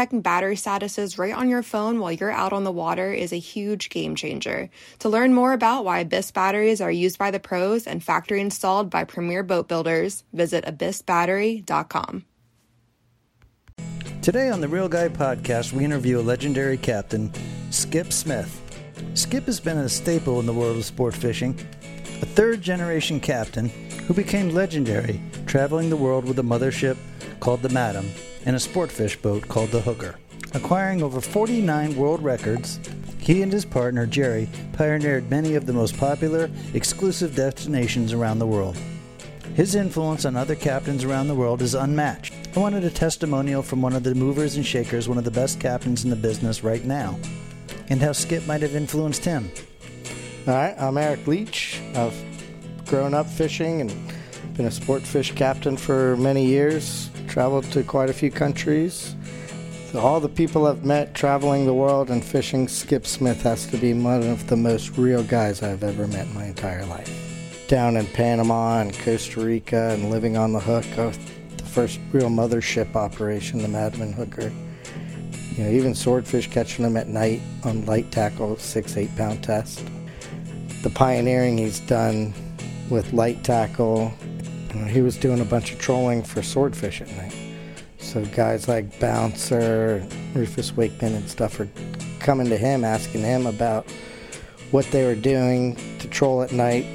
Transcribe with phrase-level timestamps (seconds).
[0.00, 3.38] checking battery statuses right on your phone while you're out on the water is a
[3.38, 4.70] huge game changer.
[5.00, 8.88] To learn more about why Abyss batteries are used by the pros and factory installed
[8.88, 12.24] by premier boat builders, visit abyssbattery.com.
[14.22, 17.30] Today on the Reel Guy podcast, we interview a legendary captain,
[17.70, 18.58] Skip Smith.
[19.12, 21.52] Skip has been a staple in the world of sport fishing,
[22.22, 23.68] a third generation captain
[24.06, 26.96] who became legendary traveling the world with a mothership
[27.38, 28.10] called the Madam
[28.46, 30.16] and a sport fish boat called the Hooker.
[30.54, 32.80] Acquiring over 49 world records,
[33.18, 38.46] he and his partner Jerry pioneered many of the most popular, exclusive destinations around the
[38.46, 38.76] world.
[39.54, 42.34] His influence on other captains around the world is unmatched.
[42.56, 45.60] I wanted a testimonial from one of the movers and shakers, one of the best
[45.60, 47.18] captains in the business right now,
[47.88, 49.50] and how Skip might have influenced him.
[50.46, 51.80] All right, I'm Eric Leach.
[51.94, 52.16] I've
[52.86, 54.12] grown up fishing and
[54.54, 59.14] been a sport fish captain for many years traveled to quite a few countries.
[59.94, 63.94] All the people I've met traveling the world and fishing, Skip Smith has to be
[63.94, 67.08] one of the most real guys I've ever met in my entire life.
[67.68, 72.96] Down in Panama and Costa Rica and living on the hook, the first real mothership
[72.96, 74.52] operation, the Madam Hooker.
[75.56, 79.84] You know, even swordfish catching them at night on light tackle, six, eight pound test.
[80.82, 82.34] The pioneering he's done
[82.88, 84.12] with light tackle,
[84.70, 87.34] Uh, he was doing a bunch of trolling for swordfish at night.
[87.98, 91.68] So guys like Bouncer, Rufus Wakeman, and stuff are
[92.18, 93.90] coming to him, asking him about
[94.70, 96.86] what they were doing to troll at night.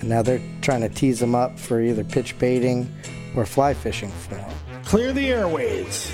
[0.00, 2.92] And now they're trying to tease him up for either pitch baiting
[3.36, 4.52] or fly fishing for him.
[4.84, 6.12] Clear the airways.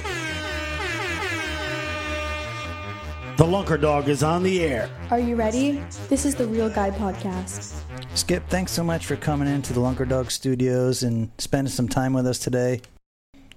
[3.37, 4.91] The Lunker Dog is on the air.
[5.11, 5.81] Are you ready?
[6.09, 7.78] This is the Reel Guy Podcast.
[8.15, 12.13] Skip, thanks so much for coming into the Lunker Dog Studios and spending some time
[12.13, 12.81] with us today.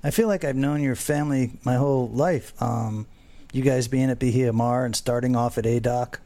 [0.04, 2.60] I feel like I've known your family my whole life.
[2.62, 3.08] Um,
[3.54, 6.22] you guys being at Bahia Mar and starting off at A Dock.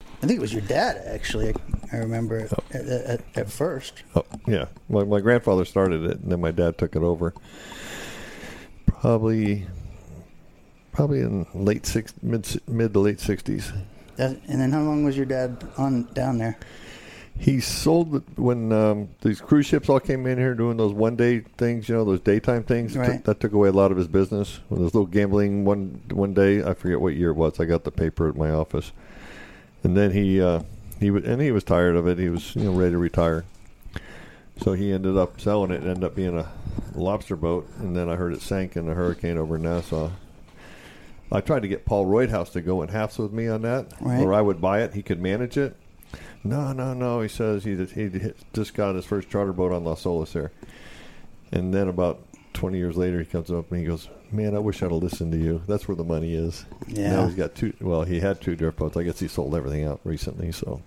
[0.00, 1.54] I think it was your dad, actually.
[1.92, 2.62] I remember oh.
[2.72, 4.02] at, at, at, first.
[4.16, 4.66] Oh, yeah.
[4.88, 7.34] My, my grandfather started it, and then my dad took it over.
[8.86, 9.66] Probably,
[10.92, 13.70] probably in late six, mid mid to late sixties.
[14.16, 16.56] And then, how long was your dad on down there?
[17.38, 21.40] He sold when um, these cruise ships all came in here doing those one day
[21.40, 22.96] things, you know, those daytime things.
[22.96, 23.12] Right.
[23.12, 24.60] T- that took away a lot of his business.
[24.68, 27.58] When there's little gambling one one day, I forget what year it was.
[27.58, 28.92] I got the paper at my office,
[29.82, 30.62] and then he uh,
[31.00, 32.18] he was and he was tired of it.
[32.18, 33.44] He was you know ready to retire.
[34.60, 35.82] So he ended up selling it.
[35.82, 36.48] it ended up being a
[36.94, 40.10] lobster boat, and then I heard it sank in a hurricane over Nassau.
[41.32, 44.22] I tried to get Paul Roydhouse to go in halves with me on that, right.
[44.22, 44.94] or I would buy it.
[44.94, 45.74] He could manage it
[46.44, 47.20] no, no, no.
[47.22, 50.52] He says he he just got his first charter boat on Las Olas there,
[51.50, 52.22] and then about
[52.52, 55.32] twenty years later, he comes up and he goes, "Man, I wish I'd have listened
[55.32, 55.62] to you.
[55.66, 57.16] That's where the money is." Yeah.
[57.16, 57.72] Now he's got two.
[57.80, 58.96] Well, he had two drift boats.
[58.96, 60.52] I guess he sold everything out recently.
[60.52, 60.82] So.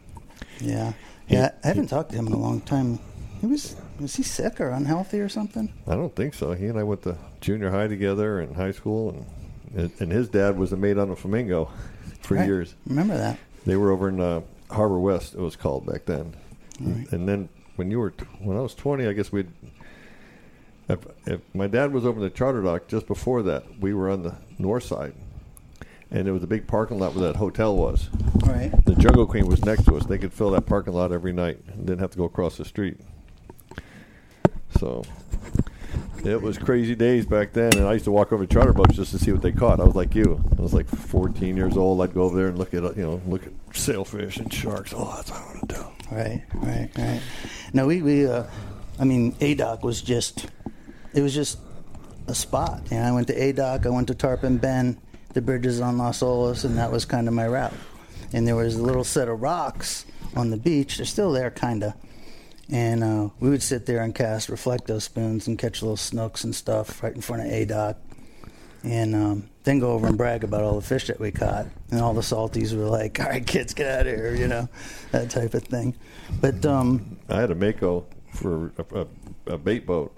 [0.59, 0.93] Yeah.
[1.27, 1.51] Yeah.
[1.63, 2.99] I haven't he, talked to him in a long time.
[3.41, 5.73] He was was he sick or unhealthy or something?
[5.87, 6.53] I don't think so.
[6.53, 9.25] He and I went to junior high together and high school,
[9.75, 11.71] and and his dad was a mate on a flamingo
[12.21, 12.45] for right.
[12.45, 12.75] years.
[12.85, 13.39] Remember that?
[13.65, 14.19] They were over in.
[14.19, 16.35] Uh, Harbor West, it was called back then.
[16.79, 17.11] Right.
[17.11, 19.49] And then when you were t- when I was twenty, I guess we'd.
[20.89, 24.23] If, if my dad was over the charter dock just before that, we were on
[24.23, 25.13] the north side,
[26.09, 28.09] and there was a big parking lot where that hotel was.
[28.45, 28.71] Right.
[28.85, 30.05] The Jungle Queen was next to us.
[30.05, 32.63] They could fill that parking lot every night and didn't have to go across the
[32.63, 32.97] street.
[34.79, 35.03] So
[36.25, 38.95] it was crazy days back then, and I used to walk over to charter boats
[38.95, 39.79] just to see what they caught.
[39.79, 40.43] I was like you.
[40.57, 42.01] I was like 14 years old.
[42.01, 44.93] I'd go over there and look at you know look at sailfish and sharks.
[44.95, 45.85] Oh, that's what I want to do.
[46.11, 47.21] Right, right, right.
[47.73, 48.43] No, we we uh,
[48.99, 50.47] I mean, A Dock was just
[51.13, 51.59] it was just
[52.27, 52.81] a spot.
[52.91, 53.85] And I went to A Dock.
[53.85, 54.97] I went to Tarpon Bend,
[55.33, 57.73] the bridges on Las Olas, and that was kind of my route.
[58.33, 60.05] And there was a little set of rocks
[60.35, 60.97] on the beach.
[60.97, 61.93] They're still there, kind of
[62.69, 66.53] and uh, we would sit there and cast reflecto spoons and catch little snooks and
[66.53, 67.97] stuff right in front of A Dock.
[68.83, 71.67] And um, then go over and brag about all the fish that we caught.
[71.91, 74.69] And all the salties were like, all right, kids, get out of here, you know,
[75.11, 75.95] that type of thing.
[76.39, 79.07] But um, I had a Mako for a, a,
[79.53, 80.15] a bait boat.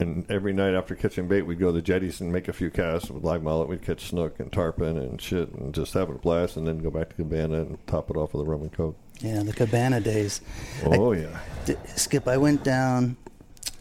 [0.00, 2.70] And every night after catching bait, we'd go to the jetties and make a few
[2.70, 3.68] casts with live mullet.
[3.68, 6.90] We'd catch snook and tarpon and shit, and just have a blast, and then go
[6.90, 8.96] back to cabana and top it off with a rum and coke.
[9.20, 10.40] Yeah, the cabana days.
[10.84, 13.16] Oh yeah, D- Skip, I went down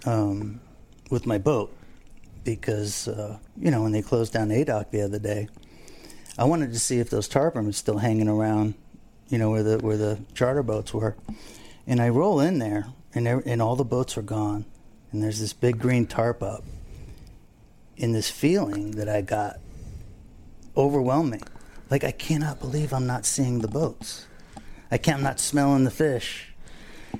[0.05, 0.61] um,
[1.09, 1.75] with my boat
[2.43, 5.47] because uh, you know when they closed down A Dock the other day,
[6.37, 8.75] I wanted to see if those tarpon were still hanging around,
[9.29, 11.15] you know where the where the charter boats were,
[11.87, 12.85] and I roll in there
[13.15, 14.65] and and all the boats are gone,
[15.13, 16.63] and there's this big green tarp up,
[17.97, 19.59] and this feeling that I got
[20.75, 21.43] overwhelming,
[21.89, 24.25] like I cannot believe I'm not seeing the boats,
[24.91, 26.49] I can't, I'm not smelling the fish.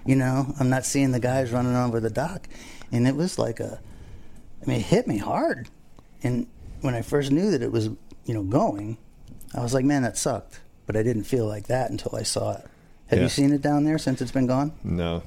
[0.05, 2.47] You know, I'm not seeing the guys running over the dock.
[2.91, 3.79] And it was like a,
[4.61, 5.69] I mean, it hit me hard.
[6.23, 6.47] And
[6.81, 7.87] when I first knew that it was,
[8.25, 8.97] you know, going,
[9.55, 10.59] I was like, man, that sucked.
[10.87, 12.65] But I didn't feel like that until I saw it.
[13.07, 13.23] Have Yeah.
[13.23, 14.71] you seen it down there since it's been gone?
[14.83, 15.21] no.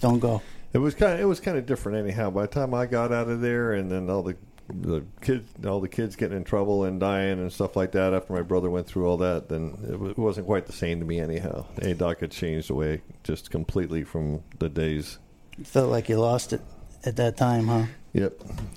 [0.00, 0.42] Don't go.
[0.76, 2.28] It was kind of it was kind of different anyhow.
[2.28, 4.36] By the time I got out of there, and then all the
[4.68, 8.34] the kids all the kids getting in trouble and dying and stuff like that after
[8.34, 11.06] my brother went through all that, then it, w- it wasn't quite the same to
[11.06, 11.64] me anyhow.
[11.80, 15.18] A Dock had changed away just completely from the days.
[15.58, 16.60] It felt like you lost it
[17.04, 17.86] at that time, huh?
[18.12, 18.34] Yep.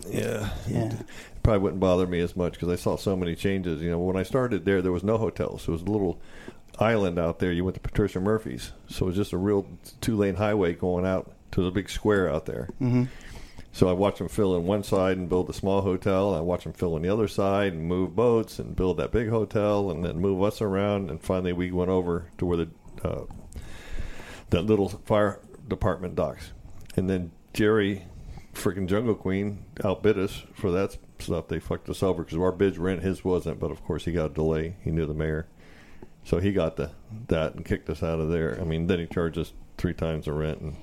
[0.07, 0.49] Yeah.
[0.69, 0.93] Yeah.
[0.93, 1.05] It
[1.43, 3.81] probably wouldn't bother me as much because I saw so many changes.
[3.81, 5.67] You know, when I started there, there was no hotels.
[5.67, 6.21] It was a little
[6.79, 7.51] island out there.
[7.51, 9.67] You went to Patricia Murphy's, so it was just a real
[9.99, 12.69] two lane highway going out to the big square out there.
[12.81, 13.05] Mm-hmm.
[13.71, 16.33] So I watched them fill in one side and build a small hotel.
[16.33, 19.29] I watched them fill in the other side and move boats and build that big
[19.29, 21.09] hotel and then move us around.
[21.09, 22.69] And finally, we went over to where the
[23.03, 23.25] uh,
[24.49, 26.51] that little fire department docks.
[26.95, 28.05] And then Jerry,
[28.53, 31.47] freaking Jungle Queen, outbid us for that stuff.
[31.47, 33.59] They fucked us over because our bids were in, his wasn't.
[33.59, 34.77] But of course, he got a delay.
[34.83, 35.47] He knew the mayor,
[36.23, 36.91] so he got the
[37.27, 38.59] that and kicked us out of there.
[38.59, 40.75] I mean, then he charged us three times the rent and.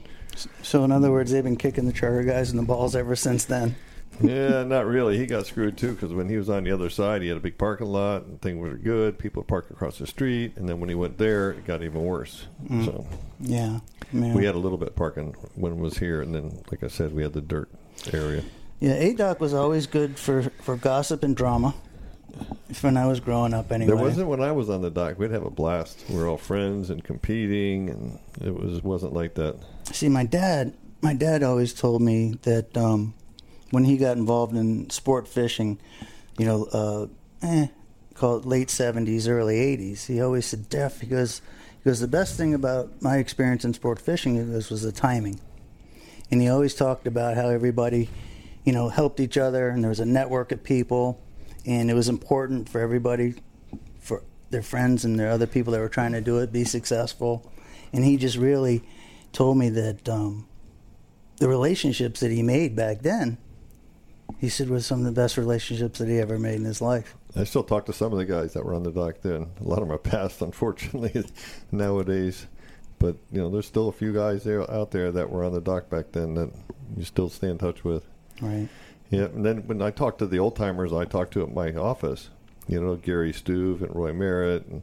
[0.63, 3.45] So, in other words, they've been kicking the charter guys in the balls ever since
[3.45, 3.77] then.
[4.21, 5.19] yeah, not really.
[5.19, 7.41] He got screwed too because when he was on the other side, he had a
[7.41, 9.19] big parking lot and things were good.
[9.19, 12.47] People parked across the street, and then when he went there, it got even worse.
[12.69, 12.85] Mm.
[12.85, 13.07] So
[13.41, 13.81] Yeah.
[14.13, 14.35] yeah.
[14.35, 17.15] we had a little bit parking when it was here, and then, like I said,
[17.15, 17.69] we had the dirt
[18.13, 18.43] area.
[18.81, 21.75] Yeah, A Dock was always good for, for gossip and drama.
[22.83, 23.87] When I was growing up, anyway.
[23.87, 25.19] There wasn't when I was on the dock.
[25.19, 26.05] We'd have a blast.
[26.11, 29.57] We were all friends and competing, and it was wasn't like that.
[29.93, 33.15] See, my dad, my dad always told me that um,
[33.71, 35.79] when he got involved in sport fishing,
[36.39, 37.07] you know, uh,
[37.43, 37.69] eh,
[38.21, 41.41] late seventies, early eighties, he always said, "Def," he goes,
[41.83, 45.41] he goes, the best thing about my experience in sport fishing goes, was the timing,
[46.31, 48.11] and he always talked about how everybody,
[48.65, 51.23] you know, helped each other, and there was a network of people,
[51.65, 53.35] and it was important for everybody,
[54.01, 57.51] for their friends and their other people that were trying to do it, be successful,
[57.93, 58.83] and he just really
[59.37, 60.49] told me that um,
[61.37, 63.37] the relationships that he made back then,
[64.39, 67.15] he said was some of the best relationships that he ever made in his life.
[67.37, 69.51] I still talk to some of the guys that were on the dock then.
[69.61, 71.23] A lot of them are passed, unfortunately,
[71.71, 72.47] nowadays.
[72.99, 75.61] But you know, there's still a few guys there out there that were on the
[75.61, 76.51] dock back then that
[76.97, 78.07] you still stay in touch with.
[78.41, 78.69] Right.
[79.11, 81.75] Yeah, and then when I talk to the old timers, I talk to at my
[81.75, 82.31] office.
[82.69, 84.83] You know, Gary Stuve and Roy Merritt and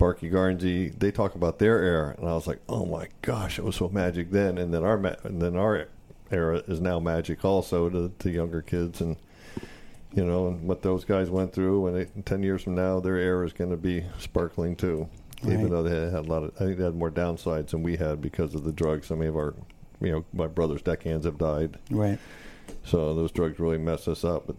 [0.00, 0.98] Barky Garnsey.
[0.98, 3.90] They talk about their era, and I was like, oh my gosh, it was so
[3.90, 4.56] magic then.
[4.56, 5.88] And then our ma- and then our
[6.32, 9.16] era is now magic also to, to younger kids and
[10.14, 11.86] you know and what those guys went through.
[11.86, 15.06] And eight, ten years from now, their era is going to be sparkling too.
[15.42, 15.52] Right.
[15.52, 17.96] Even though they had a lot of, I think they had more downsides than we
[17.96, 19.06] had because of the drugs.
[19.06, 19.54] Some of our,
[20.00, 21.78] you know, my brother's deckhands have died.
[21.90, 22.18] Right.
[22.84, 24.46] So those drugs really mess us up.
[24.46, 24.56] But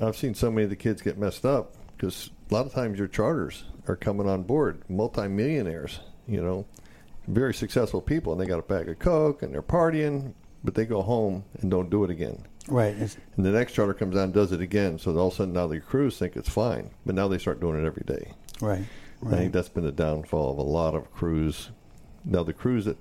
[0.00, 3.00] I've seen so many of the kids get messed up because a lot of times
[3.00, 6.64] your charters are coming on board, multimillionaires, you know,
[7.26, 10.84] very successful people, and they got a bag of coke and they're partying, but they
[10.84, 12.46] go home and don't do it again.
[12.68, 12.94] Right.
[12.94, 15.00] And the next charter comes out and does it again.
[15.00, 17.60] So all of a sudden now the crews think it's fine, but now they start
[17.60, 18.32] doing it every day.
[18.60, 18.84] right.
[19.26, 21.70] I think that's been the downfall of a lot of crews.
[22.24, 22.98] Now the crews that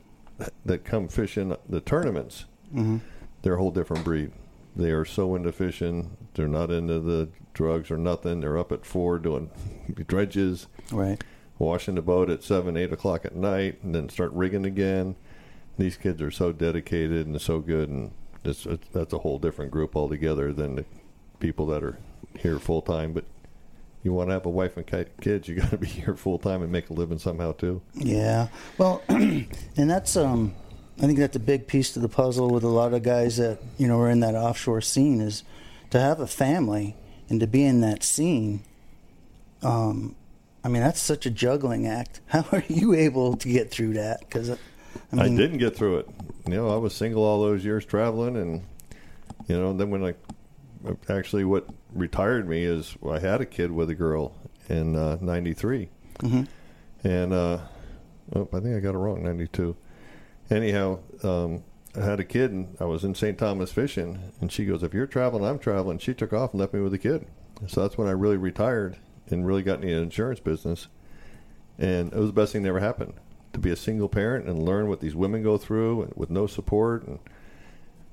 [0.65, 2.97] that come fishing the tournaments, hmm
[3.43, 4.31] they're a whole different breed.
[4.75, 6.15] They are so into fishing.
[6.33, 8.39] They're not into the drugs or nothing.
[8.41, 9.49] They're up at four doing
[10.07, 11.23] dredges, Right.
[11.59, 15.15] washing the boat at seven, eight o'clock at night, and then start rigging again.
[15.77, 18.11] These kids are so dedicated and so good, and
[18.43, 20.85] it's, it's, that's a whole different group altogether than the
[21.39, 21.97] people that are
[22.39, 23.13] here full time.
[23.13, 23.25] But
[24.03, 24.85] you want to have a wife and
[25.21, 27.81] kids, you got to be here full time and make a living somehow too.
[27.95, 28.49] Yeah.
[28.77, 30.53] Well, and that's um,
[30.99, 33.59] I think that's a big piece to the puzzle with a lot of guys that
[33.79, 35.43] you know are in that offshore scene is
[35.89, 36.95] to have a family
[37.29, 38.61] and to be in that scene.
[39.61, 40.15] Um,
[40.63, 42.21] I mean that's such a juggling act.
[42.27, 44.19] How are you able to get through that?
[44.21, 44.57] Because I
[45.13, 46.09] I didn't get through it.
[46.47, 48.61] You know, I was single all those years traveling, and
[49.47, 50.13] You know, then when I
[51.09, 54.33] actually what retired me is I had a kid with a girl
[54.69, 55.89] in uh, '93,
[56.19, 56.43] Mm-hmm.
[57.07, 57.59] and uh,
[58.35, 59.75] oh, I think I got it wrong, '92.
[60.49, 61.63] Anyhow, um,
[61.95, 63.37] I had a kid, and I was in St.
[63.37, 66.73] Thomas fishing, and she goes, "If you're traveling, I'm traveling." She took off and left
[66.73, 67.25] me with a kid.
[67.67, 68.97] So that's when I really retired
[69.29, 70.87] and really got into the insurance business,
[71.77, 73.13] and it was the best thing that ever happened
[73.53, 76.47] to be a single parent and learn what these women go through and with no
[76.47, 77.19] support and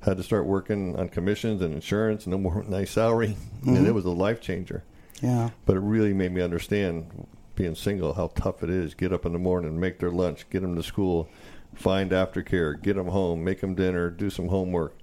[0.02, 3.87] had to start working on commissions and insurance and no more nice salary and mm-hmm.
[3.87, 4.84] it was a life changer
[5.20, 5.50] Yeah.
[5.66, 9.32] but it really made me understand being single how tough it is get up in
[9.32, 11.28] the morning make their lunch get them to school
[11.75, 14.97] find aftercare get them home make them dinner do some homework.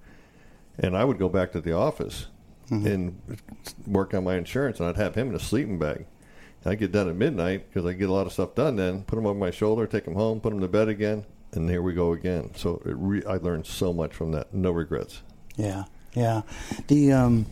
[0.78, 2.26] And i would go back to the office
[2.70, 3.18] and
[3.86, 6.06] work on my insurance and i'd have him in a sleeping bag.
[6.62, 9.02] And i'd get done at midnight because i get a lot of stuff done then
[9.04, 11.82] put him on my shoulder take him home put him to bed again and here
[11.82, 12.50] we go again.
[12.54, 14.52] So it re- i learned so much from that.
[14.52, 15.22] No regrets.
[15.56, 15.84] Yeah,
[16.14, 16.42] yeah.
[16.88, 17.46] The um,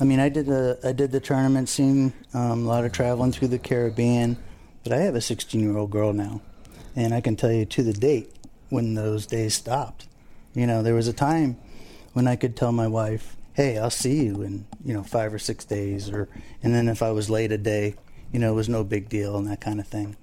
[0.00, 2.12] I mean, I did the I did the tournament scene.
[2.34, 4.36] Um, a lot of traveling through the Caribbean,
[4.84, 6.40] but I have a 16 year old girl now,
[6.96, 8.34] and I can tell you to the date
[8.70, 10.06] when those days stopped.
[10.54, 11.56] You know, there was a time
[12.12, 15.38] when I could tell my wife, "Hey, I'll see you in you know five or
[15.38, 16.28] six days," or
[16.62, 17.94] and then if I was late a day,
[18.32, 20.16] you know, it was no big deal and that kind of thing.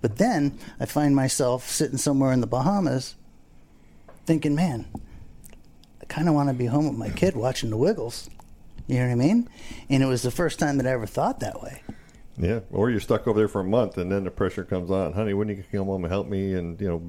[0.00, 3.16] But then I find myself sitting somewhere in the Bahamas,
[4.26, 4.86] thinking, "Man,
[6.00, 8.28] I kind of want to be home with my kid watching the Wiggles.
[8.86, 9.48] You know what I mean?
[9.88, 11.82] And it was the first time that I ever thought that way.
[12.36, 15.12] Yeah, or you're stuck over there for a month, and then the pressure comes on.
[15.12, 17.02] Honey, when you come home and help me, and you know,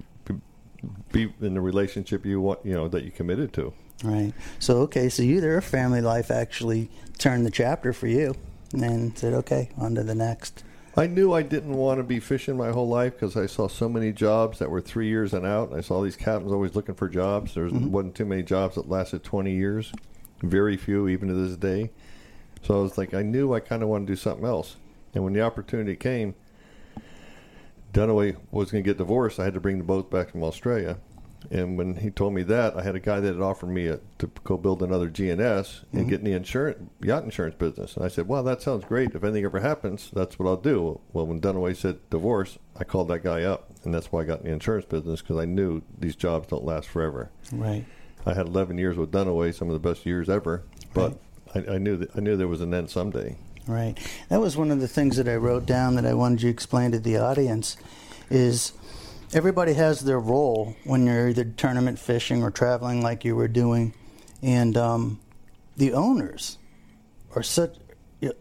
[1.12, 3.74] be, in the relationship you want, you know, that you committed to.
[4.04, 4.34] Right.
[4.60, 8.36] So, okay, so you there, family life actually turned the chapter for you
[8.74, 10.64] and said, okay, on to the next.
[10.98, 13.90] I knew I didn't want to be fishing my whole life because I saw so
[13.90, 15.74] many jobs that were three years and out.
[15.74, 17.54] I saw these captains always looking for jobs.
[17.54, 17.92] There mm-hmm.
[17.92, 19.92] wasn't too many jobs that lasted 20 years,
[20.42, 21.92] very few even to this day.
[22.64, 24.78] So I was like, I knew I kind of wanted to do something else.
[25.14, 26.34] And when the opportunity came,
[27.96, 29.40] Dunaway was going to get divorced.
[29.40, 30.98] I had to bring the boat back from Australia.
[31.52, 34.00] And when he told me that, I had a guy that had offered me a,
[34.18, 36.10] to go build another GNS and mm-hmm.
[36.10, 37.96] get in the insurance yacht insurance business.
[37.96, 39.14] And I said, "Well, that sounds great.
[39.14, 43.10] If anything ever happens, that's what I'll do." Well, when Dunaway said divorce, I called
[43.10, 45.84] that guy up, and that's why I got in the insurance business because I knew
[45.98, 47.30] these jobs don't last forever.
[47.52, 47.86] Right.
[48.26, 50.64] I had 11 years with Dunaway, some of the best years ever,
[50.96, 51.20] but
[51.54, 53.38] I, I knew that I knew there was an end someday.
[53.68, 53.98] Right.
[54.30, 56.54] That was one of the things that I wrote down that I wanted you to
[56.54, 57.78] explain to the audience
[58.30, 58.74] is
[59.34, 63.94] everybody has their role when you're either tournament fishing or traveling like you were doing.
[64.44, 65.20] And um,
[65.76, 66.60] the owners
[67.36, 67.76] are such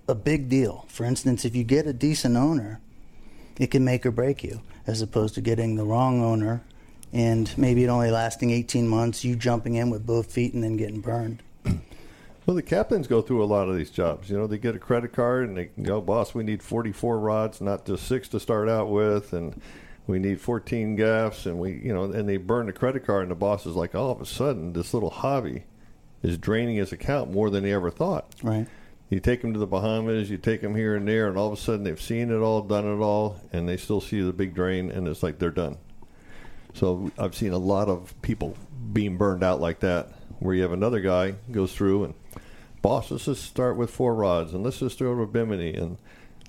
[0.06, 0.84] a big deal.
[0.88, 2.80] For instance, if you get a decent owner,
[3.58, 6.62] it can make or break you, as opposed to getting the wrong owner
[7.14, 10.76] and maybe it only lasting 18 months, you jumping in with both feet and then
[10.76, 11.42] getting burned.
[12.46, 14.28] Well, the captains go through a lot of these jobs.
[14.28, 17.60] You know, they get a credit card and they go, boss, we need 44 rods,
[17.60, 19.60] not just six to start out with, and
[20.06, 23.30] we need 14 gaffs, and we, you know, and they burn the credit card, and
[23.30, 25.64] the boss is like, all of a sudden, this little hobby
[26.22, 28.34] is draining his account more than he ever thought.
[28.42, 28.66] Right.
[29.08, 31.58] You take them to the Bahamas, you take them here and there, and all of
[31.58, 34.54] a sudden they've seen it all, done it all, and they still see the big
[34.54, 35.78] drain, and it's like they're done.
[36.74, 38.56] So I've seen a lot of people
[38.92, 40.12] being burned out like that,
[40.44, 42.14] where you have another guy goes through and,
[42.82, 45.96] boss, let's just start with four rods, and let's just throw to Bimini, and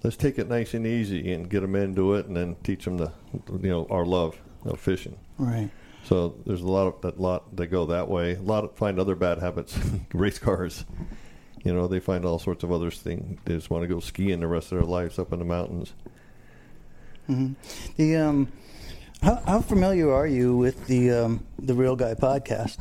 [0.03, 2.97] let's take it nice and easy, and get them into it, and then teach them
[2.97, 3.13] the,
[3.61, 5.17] you know, our love of fishing.
[5.37, 5.69] Right.
[6.03, 8.35] So there's a lot of that lot that go that way.
[8.35, 9.79] A lot of find other bad habits.
[10.13, 10.83] Race cars,
[11.63, 13.39] you know, they find all sorts of other things.
[13.45, 15.93] They just want to go skiing the rest of their lives up in the mountains.
[17.95, 18.51] The um,
[19.21, 22.77] how, how familiar are you with the um, the Reel Guy podcast?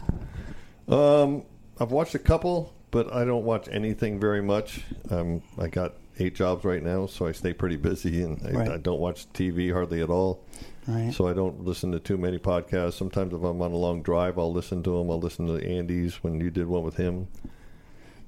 [0.89, 1.45] Um,
[1.81, 4.83] I've watched a couple, but I don't watch anything very much.
[5.11, 8.69] Um, I got eight jobs right now, so I stay pretty busy, and I, Right.
[8.71, 10.45] I don't watch TV hardly at all.
[10.87, 11.13] Right.
[11.13, 12.93] So I don't listen to too many podcasts.
[12.95, 15.11] Sometimes if I'm on a long drive, I'll listen to them.
[15.11, 17.27] I'll listen to Andy's when you did one with him.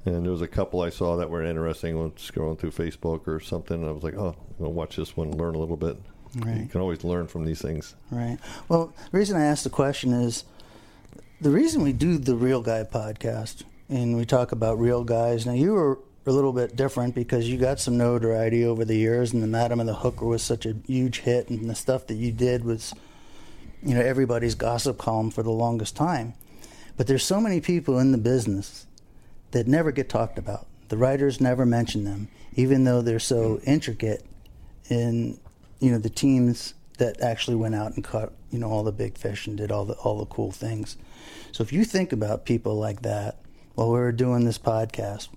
[0.06, 1.98] And there was a couple I saw that were interesting.
[1.98, 5.16] When scrolling through Facebook or something, and I was like, "Oh, I'm gonna watch this
[5.16, 5.98] one, learn a little bit."
[6.36, 6.60] Right.
[6.62, 7.94] You can always learn from these things.
[8.10, 8.38] Right.
[8.68, 10.44] Well, the reason I asked the question is
[11.40, 15.44] the reason we do the Reel Guy podcast and we talk about real guys.
[15.44, 19.32] Now, you were a little bit different because you got some notoriety over the years,
[19.32, 22.14] and the Madam and the Hooker was such a huge hit, and the stuff that
[22.14, 22.94] you did was,
[23.82, 26.34] you know, everybody's gossip column for the longest time.
[26.96, 28.86] But there's so many people in the business
[29.50, 30.66] that never get talked about.
[30.88, 34.24] The writers never mention them, even though they're so intricate
[34.88, 35.38] in
[35.80, 39.18] you know the teams that actually went out and caught you know all the big
[39.18, 40.96] fish and did all the all the cool things.
[41.52, 43.38] So if you think about people like that,
[43.74, 45.28] while we were doing this podcast,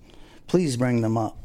[0.48, 1.38] please bring them up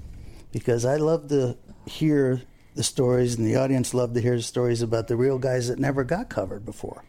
[0.52, 2.42] because I love to hear
[2.74, 5.78] the stories, and the audience love to hear the stories about the real guys that
[5.78, 7.04] never got covered before.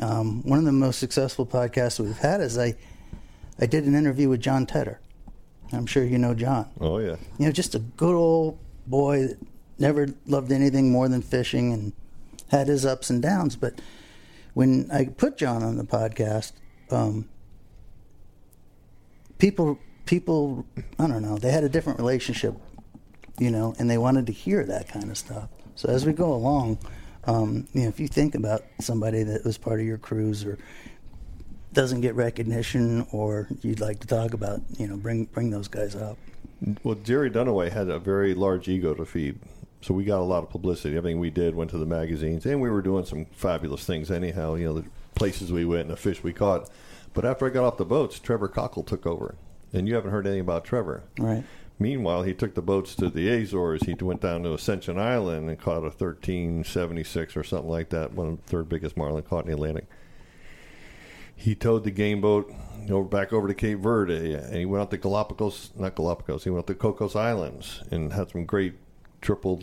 [0.00, 2.74] Um, one of the most successful podcasts we've had is I,
[3.60, 5.00] I did an interview with John Tedder.
[5.72, 6.68] I'm sure you know John.
[6.80, 7.16] Oh yeah.
[7.38, 9.38] You know, just a good old boy that
[9.78, 11.92] never loved anything more than fishing and
[12.48, 13.54] had his ups and downs.
[13.56, 13.80] But
[14.54, 16.52] when I put John on the podcast,
[16.90, 17.28] um,
[19.38, 20.66] people people
[20.98, 22.54] I don't know they had a different relationship,
[23.38, 25.48] you know, and they wanted to hear that kind of stuff.
[25.74, 26.78] So as we go along,
[27.24, 30.58] um, you know, if you think about somebody that was part of your cruise or
[31.72, 35.94] doesn't get recognition, or you'd like to talk about, you know, bring bring those guys
[35.94, 36.18] up.
[36.82, 39.38] Well, Jerry Dunaway had a very large ego to feed,
[39.80, 40.96] so we got a lot of publicity.
[40.96, 44.54] Everything we did went to the magazines, and we were doing some fabulous things anyhow.
[44.54, 46.68] You know, the places we went and the fish we caught.
[47.14, 49.36] But after I got off the boats, Trevor Cockle took over,
[49.72, 51.04] and you haven't heard anything about Trevor.
[51.18, 51.44] Right.
[51.78, 53.84] Meanwhile, he took the boats to the Azores.
[53.84, 58.28] He went down to Ascension Island and caught a 1376 or something like that, one
[58.28, 59.86] of the third biggest marlin caught in the Atlantic.
[61.34, 62.52] He towed the game boat
[62.90, 66.44] over back over to Cape Verde, and he went out to Galapagos, not Galapagos.
[66.44, 68.74] He went out to the Cocos Islands and had some great
[69.20, 69.62] triple,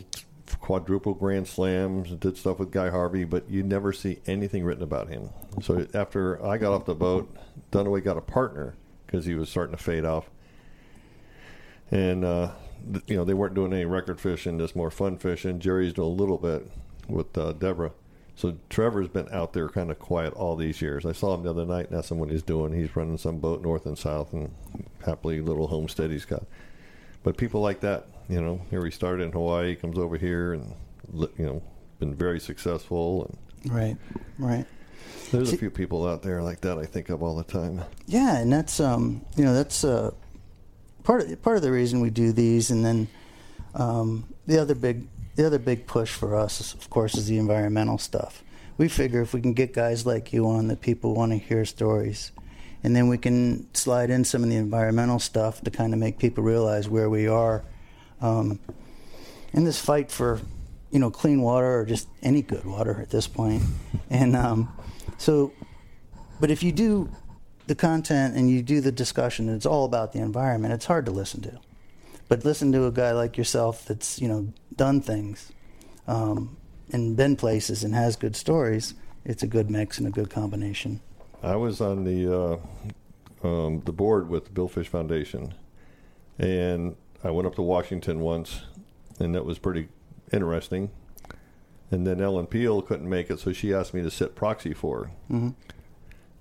[0.60, 2.10] quadruple grand slams.
[2.10, 5.30] Did stuff with Guy Harvey, but you never see anything written about him.
[5.62, 7.34] So after I got off the boat,
[7.72, 8.74] Dunaway got a partner
[9.06, 10.30] because he was starting to fade off
[11.90, 12.50] and uh,
[12.92, 15.58] th- you know they weren't doing any record fishing, just more fun fishing.
[15.58, 16.70] Jerry's doing a little bit
[17.08, 17.92] with uh, Deborah.
[18.36, 21.04] So Trevor's been out there kind of quiet all these years.
[21.04, 22.72] I saw him the other night, and that's what he's doing.
[22.72, 24.54] He's running some boat north and south, and
[25.04, 26.44] happily little homestead he's got.
[27.22, 30.74] But people like that, you know, here we started in Hawaii, comes over here, and
[31.12, 31.62] you know,
[31.98, 33.24] been very successful.
[33.24, 33.96] And Right.
[34.38, 34.66] Right.
[35.32, 37.82] there's a few people out there like that I think of all the time.
[38.06, 40.12] Yeah, and that's um, you know that's uh,
[41.02, 43.08] part of part of the reason we do these, and then
[43.74, 47.38] um, the other big the other big push for us, is, of course, is the
[47.38, 48.42] environmental stuff.
[48.76, 51.64] We figure if we can get guys like you on, that people want to hear
[51.64, 52.32] stories,
[52.82, 56.18] and then we can slide in some of the environmental stuff to kind of make
[56.18, 57.64] people realize where we are
[58.20, 58.58] um,
[59.52, 60.40] in this fight for
[60.90, 63.62] you know clean water or just any good water at this point,
[64.10, 64.72] and um,
[65.18, 65.52] so
[66.40, 67.10] but if you do
[67.66, 71.04] the content and you do the discussion and it's all about the environment, it's hard
[71.06, 71.60] to listen to.
[72.28, 75.52] But listen to a guy like yourself that's, you know, done things
[76.06, 76.56] um,
[76.92, 81.00] and been places and has good stories, it's a good mix and a good combination.
[81.42, 82.60] I was on the
[83.42, 85.54] uh, um, the board with the Billfish Foundation,
[86.38, 88.62] and I went up to Washington once,
[89.20, 89.88] and that was pretty
[90.32, 90.90] interesting.
[91.90, 95.04] And then Ellen Peel couldn't make it, so she asked me to sit proxy for
[95.04, 95.10] her.
[95.30, 95.54] Mhm.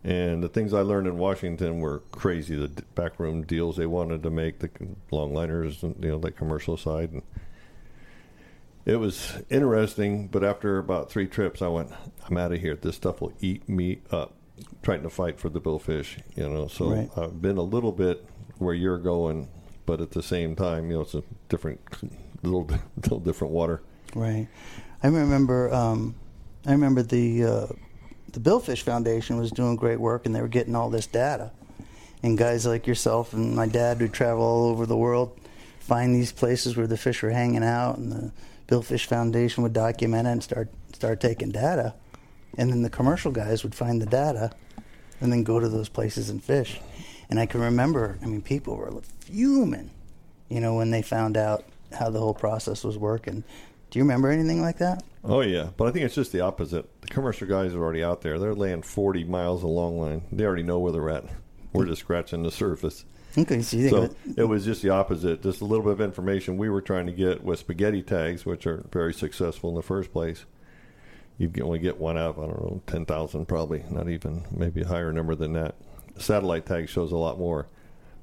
[0.04, 2.56] And the things I learned in Washington were crazy.
[2.56, 4.70] The backroom deals they wanted to make, the
[5.12, 7.22] longliners, and you know, the commercial side, and
[8.86, 10.28] it was interesting.
[10.28, 11.92] But after about three trips, I went,
[12.28, 12.76] "I'm out of here.
[12.76, 14.34] This stuff will eat me up."
[14.82, 16.68] Trying to fight for the billfish, you know.
[16.68, 17.10] So Right.
[17.18, 18.26] I've been a little bit
[18.58, 19.48] where you're going,
[19.86, 21.80] but at the same time, you know, it's a different,
[22.44, 23.82] little, little different water.
[24.16, 24.48] Right.
[25.04, 25.74] I remember.
[25.74, 26.16] Um,
[26.66, 27.68] I remember the uh,
[28.34, 31.52] the Billfish Foundation was doing great work, and they were getting all this data.
[32.24, 35.40] And guys like yourself and my dad would travel all over the world,
[35.80, 38.32] find these places where the fish were hanging out, and the
[38.68, 41.94] Billfish Foundation would document it and start start taking data.
[42.58, 44.52] And then the commercial guys would find the data,
[45.22, 46.80] and then go to those places and fish.
[47.30, 48.18] And I can remember.
[48.22, 49.92] I mean, people were fuming,
[50.50, 53.44] you know, when they found out how the whole process was working.
[53.90, 55.04] Do you remember anything like that?
[55.24, 57.02] Oh yeah, but I think it's just the opposite.
[57.02, 58.40] The commercial guys are already out there.
[58.40, 60.24] They're laying forty miles a long line.
[60.32, 61.26] They already know where they're at.
[61.74, 63.06] We're just scratching the surface.
[63.38, 65.44] Okay, so So it, it was just the opposite.
[65.44, 68.66] Just a little bit of information we were trying to get with spaghetti tags, which
[68.66, 70.46] are very successful in the first place.
[71.38, 74.82] You only get one out of I don't know ten thousand, probably not even maybe
[74.82, 75.76] a higher number than that.
[76.18, 77.68] Satellite tag shows a lot more,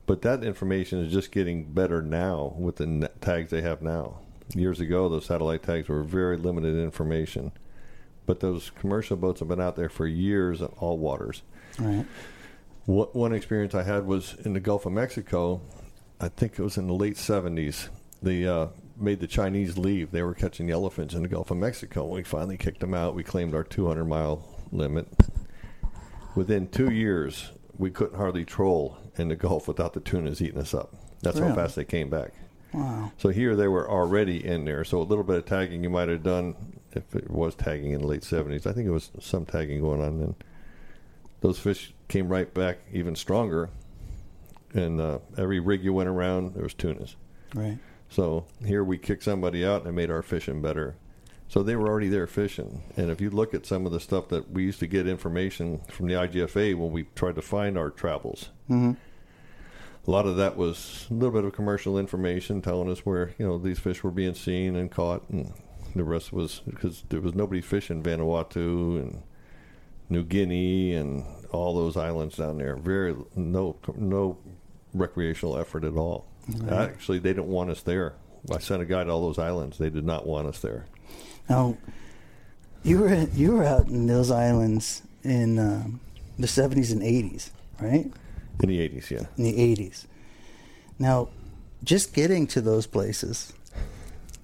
[0.07, 4.18] but that information is just getting better now with the tags they have now.
[4.55, 7.53] Years ago, those satellite tags were very limited information,
[8.27, 11.42] but those commercial boats have been out there for years in all waters.
[11.79, 12.05] right?
[12.87, 15.62] What, one experience I had was in the Gulf of Mexico.
[16.20, 17.88] I think it was in the late seventies.
[18.22, 20.11] They uh, made the Chinese leave.
[20.11, 22.07] They were catching the elephants in the Gulf of Mexico.
[22.07, 23.14] We finally kicked them out.
[23.14, 25.09] We claimed our 200 mile limit.
[26.35, 30.74] Within two years, we couldn't hardly troll in the Gulf without the tunas eating us
[30.74, 30.94] up.
[31.22, 32.33] That's how fast they came back.
[32.72, 33.12] Wow.
[33.18, 34.85] So here they were already in there.
[34.85, 36.57] So a little bit of tagging you might have done
[36.92, 38.66] if it was tagging in the late 70s.
[38.66, 40.35] I think it was some tagging going on then.
[41.40, 43.70] Those fish came right back even stronger.
[44.72, 47.16] and uh, every rig you went around, there was tunas.
[47.54, 47.78] Right.
[48.14, 50.94] So here we kicked somebody out and it made our fishing better.
[51.48, 52.83] So they were already there fishing.
[52.96, 55.81] And if you look at some of the stuff that we used to get information
[55.90, 58.92] from the IGFA when we tried to find our travels, Mm-hmm.
[60.07, 63.46] a lot of that was a little bit of commercial information telling us where you
[63.46, 65.53] know these fish were being seen and caught, and
[65.94, 69.22] the rest was because there was nobody fishing Vanuatu and
[70.09, 72.74] New Guinea and all those islands down there.
[72.77, 74.38] Very no no
[74.94, 76.27] recreational effort at all.
[76.70, 78.14] Actually, they didn't want us there.
[78.52, 79.78] I sent a guy to all those islands.
[79.78, 80.85] They did not want us there.
[81.48, 81.76] Now,
[82.83, 86.00] you were you were out in those islands in um,
[86.38, 88.12] the seventies and eighties, right?
[88.62, 89.26] In the eighties, yeah.
[89.38, 90.07] In the eighties.
[90.98, 91.28] Now,
[91.83, 93.52] just getting to those places,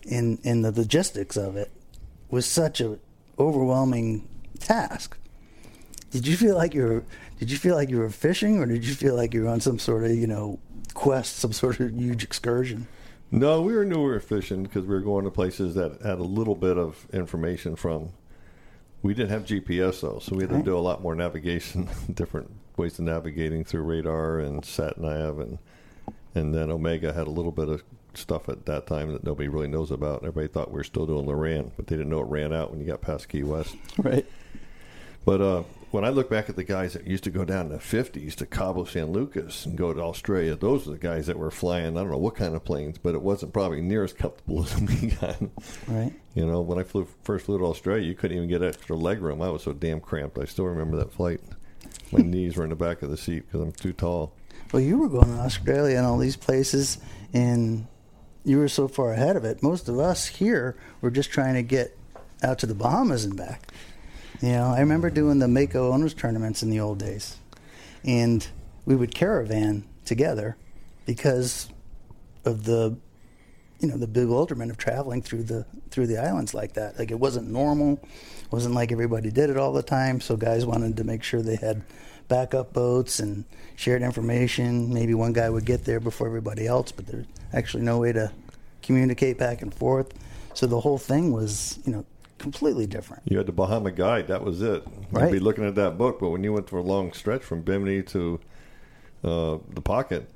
[0.07, 1.71] in in the logistics of it,
[2.31, 2.99] was such a
[3.39, 4.27] overwhelming
[4.59, 5.17] task.
[6.11, 7.05] Did you feel like you were?
[7.39, 9.61] Did you feel like you were fishing, or did you feel like you were on
[9.61, 10.59] some sort of you know
[10.91, 12.87] quest, some sort of huge excursion?
[13.31, 16.19] No, we were knew we were fishing because we were going to places that had
[16.19, 18.11] a little bit of information from.
[19.03, 22.51] We didn't have GPS though, so we had to do a lot more navigation, different
[22.77, 25.59] ways of navigating through radar and sat nav, and
[26.35, 27.83] and then Omega had a little bit of
[28.15, 30.19] stuff at that time that nobody really knows about.
[30.19, 32.81] Everybody thought we were still doing Loran, but they didn't know it ran out when
[32.81, 33.77] you got past Key West.
[33.97, 34.27] Right.
[35.25, 37.73] But uh, when I look back at the guys that used to go down in
[37.73, 41.39] the 50s to Cabo San Lucas and go to Australia, those are the guys that
[41.39, 44.13] were flying, I don't know what kind of planes, but it wasn't probably near as
[44.13, 45.37] comfortable as we got.
[45.89, 46.13] Right.
[46.35, 49.21] You know, when I flew first flew to Australia, you couldn't even get extra leg
[49.21, 49.43] room.
[49.43, 50.39] I was so damn cramped.
[50.39, 51.41] I still remember that flight.
[52.13, 54.33] My knees were in the back of the seat because I'm too tall.
[54.73, 56.99] Well, you were going to Australia and all these places,
[57.33, 57.89] and
[58.45, 59.63] you were so far ahead of it.
[59.63, 61.97] Most of us here were just trying to get
[62.43, 63.73] out to the Bahamas and back.
[64.41, 67.37] You know, I remember doing the Mako owners tournaments in the old days,
[68.05, 68.47] and
[68.87, 70.57] we would caravan together
[71.05, 71.69] because
[72.47, 72.97] of the,
[73.81, 76.99] you know, the bewilderment of traveling through the through the islands like that.
[76.99, 78.01] Like it wasn't normal,
[78.51, 80.23] wasn't like everybody did it all the time.
[80.23, 81.83] So guys wanted to make sure they had
[82.29, 83.45] backup boats and
[83.77, 84.95] shared information.
[84.95, 88.33] Maybe one guy would get there before everybody else, but there's actually no way to
[88.81, 90.15] communicate back and forth.
[90.55, 92.07] So the whole thing was, you know,
[92.41, 93.23] completely different.
[93.27, 94.27] You had the Bahama Guide.
[94.29, 94.85] That was it.
[95.13, 95.27] Right.
[95.27, 97.63] You'd be looking at that book, but when you went for a long stretch from
[97.63, 98.41] Bimini to
[99.23, 100.29] uh, the pocket,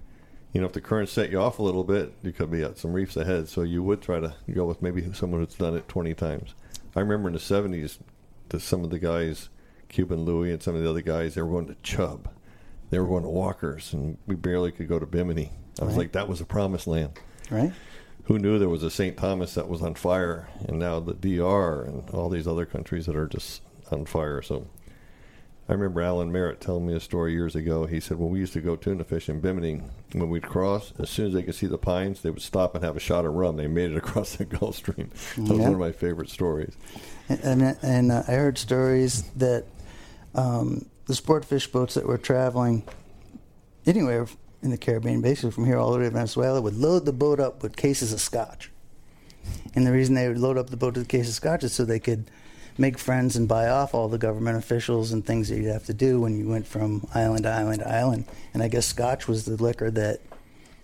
[0.53, 2.79] you know, if the current set you off a little bit, you could be at
[2.79, 3.49] some reefs ahead.
[3.49, 6.55] So you would try to go with maybe someone who's done it 20 times.
[6.95, 7.99] I remember in the 70s,
[8.51, 9.49] that some of the guys,
[9.89, 12.29] Cuban Louie and some of the other guys, they were going to Chubb.
[12.91, 15.51] They were going to Walkers, and we barely could go to Bimini.
[15.81, 16.03] I was Right.
[16.03, 17.19] like, that was a promised land
[17.51, 17.73] Right?
[18.25, 19.17] Who knew there was a St.
[19.17, 23.17] Thomas that was on fire, and now the DR and all these other countries that
[23.17, 24.41] are just on fire.
[24.41, 24.67] So
[25.69, 27.87] I remember Alan Merritt telling me a story years ago.
[27.87, 31.09] He said when we used to go tuna fish in Bimini, when we'd cross, as
[31.09, 33.33] soon as they could see the pines, they would stop and have a shot of
[33.35, 33.57] rum.
[33.57, 35.11] They made it across the Gulf Stream.
[35.37, 36.77] That was one of my favorite stories.
[37.29, 39.65] And and, and uh, I heard stories that
[40.35, 42.85] um, the sport fish boats that were traveling
[43.87, 44.27] anywhere
[44.65, 47.39] in the Caribbean, basically from here all the way to Venezuela, would load the boat
[47.39, 48.71] up with cases of scotch.
[49.75, 51.85] And the reason they would load up the boat with cases of scotch is so
[51.85, 52.31] they could
[52.79, 55.95] make friends and buy off all the government officials and things that you'd have to
[55.95, 58.25] do when you went from island to island to island.
[58.53, 60.21] And I guess scotch was the liquor that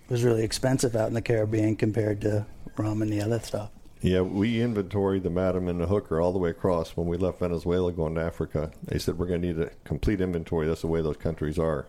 [0.07, 2.45] was really expensive out in the Caribbean compared to
[2.77, 3.71] rum and the other stuff.
[4.01, 7.39] Yeah, we inventoried the Madam and the Hooker all the way across when we left
[7.39, 8.71] Venezuela going to Africa.
[8.83, 10.67] They said we're going to need a complete inventory.
[10.67, 11.87] That's the way those countries are.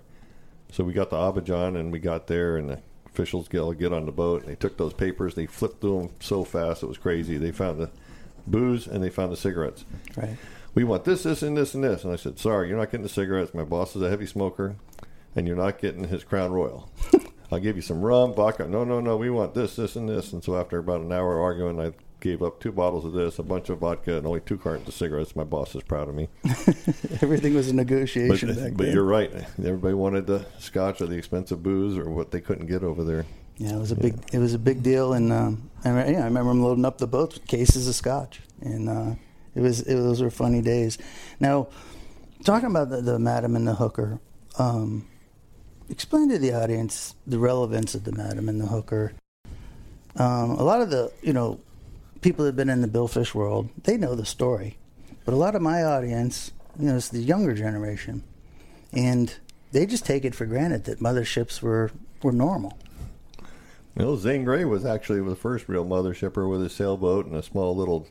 [0.72, 4.06] So we got to Abidjan and we got there, and the officials get, get on
[4.06, 4.42] the boat.
[4.42, 7.36] And they took those papers, they flipped through them so fast it was crazy.
[7.36, 7.90] They found the
[8.46, 9.84] booze and they found the cigarettes.
[10.16, 10.36] Right.
[10.74, 12.04] We want this, this, and this, and this.
[12.04, 13.52] And I said, sorry, you're not getting the cigarettes.
[13.52, 14.76] My boss is a heavy smoker,
[15.36, 16.90] and you're not getting his Crown Royal.
[17.52, 18.66] I'll give you some rum, vodka.
[18.66, 19.18] No, no, no.
[19.18, 20.32] We want this, this, and this.
[20.32, 23.42] And so after about an hour arguing, I gave up two bottles of this, a
[23.42, 25.34] bunch of vodka, and only two cartons of cigarettes.
[25.36, 26.28] My boss is proud of me.
[27.20, 28.94] Everything was a But, negotiation back but then.
[28.94, 29.30] you're right.
[29.58, 33.26] Everybody wanted the scotch or the expensive booze or what they couldn't get over there.
[33.58, 36.20] Yeah, it was a big it was a big deal, and um, I, re- yeah,
[36.22, 39.14] I remember them loading up the boats with cases of scotch, and uh,
[39.54, 40.96] it was it, those were funny days.
[41.38, 41.68] Now,
[42.44, 44.20] talking about the, the madam and the hooker,
[44.58, 45.06] um,
[45.90, 49.12] explain to the audience the relevance of the madam and the hooker.
[50.16, 51.60] Um, a lot of the you know
[52.22, 54.78] people that have been in the billfish world, they know the story,
[55.24, 58.24] but a lot of my audience, you know, it's the younger generation,
[58.92, 59.34] and
[59.72, 61.90] they just take it for granted that motherships were
[62.22, 62.78] were normal.
[63.94, 67.76] Know, Zane Grey was actually the first real mothershipper with his sailboat and a small
[67.76, 68.08] little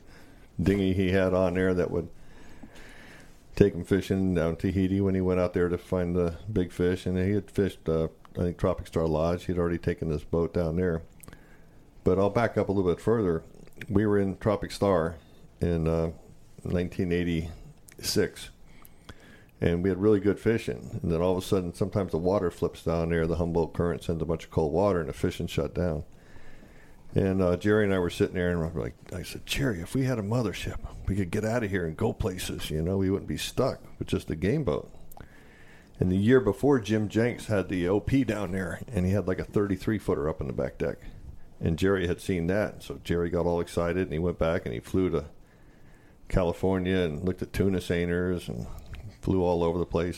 [0.61, 2.07] dinghy he had on there that would
[3.55, 7.07] take him fishing down Tahiti when he went out there to find the big fish.
[7.07, 9.45] And he had fished uh, I think Tropic Star Lodge.
[9.45, 11.01] He'd already taken this boat down there.
[12.03, 13.43] But I'll back up a little bit further.
[13.89, 15.15] We were in Tropic Star
[15.59, 16.11] in uh,
[16.63, 18.49] 1986,
[19.59, 20.99] and we had really good fishing.
[21.01, 23.27] And then all of a sudden, sometimes the water flips down there.
[23.27, 26.03] The Humboldt Current sends a bunch of cold water, and the fishing shut down.
[27.13, 30.05] And uh, Jerry and I were sitting there, and like, I said, Jerry, if we
[30.05, 32.69] had a mothership, we could get out of here and go places.
[32.69, 34.89] You know, we wouldn't be stuck with just a game boat.
[35.99, 39.39] And the year before, Jim Jenks had the OP down there, and he had like
[39.39, 40.97] a 33 footer up on the back deck.
[41.63, 44.73] And Jerry had seen that, so Jerry got all excited, and he went back and
[44.73, 45.25] he flew to
[46.27, 48.65] California and looked at tuna seiners and
[49.21, 50.17] flew all over the place.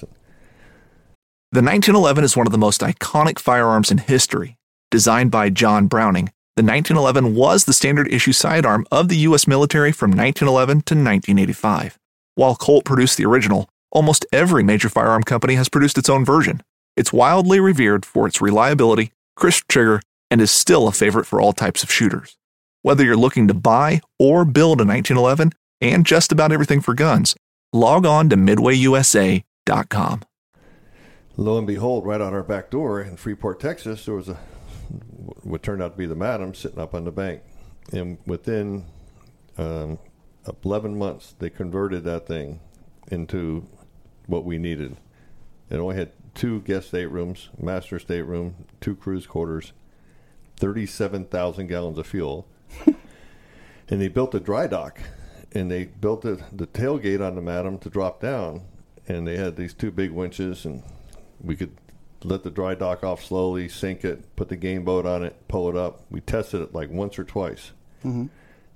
[1.51, 4.57] The 1911 is one of the most iconic firearms in history.
[4.89, 9.45] Designed by John Browning, the 1911 was the standard issue sidearm of the U.S.
[9.45, 11.99] military from 1911 to 1985.
[12.35, 16.61] While Colt produced the original, almost every major firearm company has produced its own version.
[16.95, 20.01] It's wildly revered for its reliability, crisp trigger,
[20.33, 22.37] and is still a favorite for all types of shooters.
[22.81, 27.35] Whether you're looking to buy or build a 1911 and just about everything for guns,
[27.71, 30.23] log on to midwayusa.com.
[31.37, 34.39] Lo and behold, right out our back door in Freeport, Texas, there was a
[35.43, 37.43] what turned out to be the madam sitting up on the bank.
[37.91, 38.85] And within
[39.59, 39.99] um,
[40.65, 42.59] 11 months, they converted that thing
[43.11, 43.67] into
[44.25, 44.97] what we needed.
[45.69, 49.73] It only had two guest staterooms, master stateroom, two cruise quarters,
[50.63, 52.47] 37,000 gallons of fuel.
[53.89, 54.97] and they built a dry dock.
[55.51, 58.61] And they built the, the tailgate on the Madam to drop down.
[59.05, 60.81] And they had these two big winches, and
[61.41, 61.75] we could
[62.23, 65.67] let the dry dock off slowly, sink it, put the game boat on it, pull
[65.67, 66.05] it up.
[66.09, 67.73] We tested it like once or twice,
[68.05, 68.27] Mm-hmm.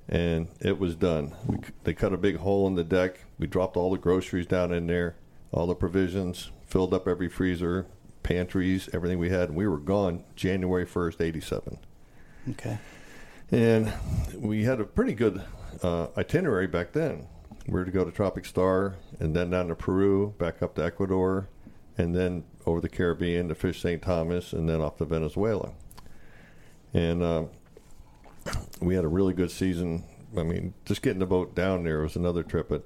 [0.10, 1.34] and it was done.
[1.46, 3.24] We, they cut a big hole in the deck.
[3.40, 5.16] We dropped all the groceries down in there,
[5.54, 7.86] all the provisions, filled up every freezer,
[8.28, 11.80] pantries, everything we had, and we were gone January 1st, 87.
[12.50, 12.78] Okay.
[13.52, 13.94] And
[14.36, 15.42] we had a pretty good
[15.82, 17.28] uh, itinerary back then.
[17.68, 20.84] We were to go to Tropic Star and then down to Peru, back up to
[20.84, 21.48] Ecuador,
[21.98, 24.02] and then over the Caribbean to fish St.
[24.02, 25.72] Thomas, and then off to Venezuela.
[26.94, 27.44] And uh,
[28.82, 30.04] we had a really good season.
[30.38, 32.86] I mean, just getting the boat down there was another trip, but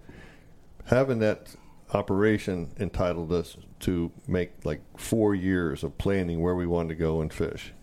[0.85, 1.55] having that
[1.93, 7.21] operation entitled us to make like four years of planning where we wanted to go
[7.21, 7.73] and fish.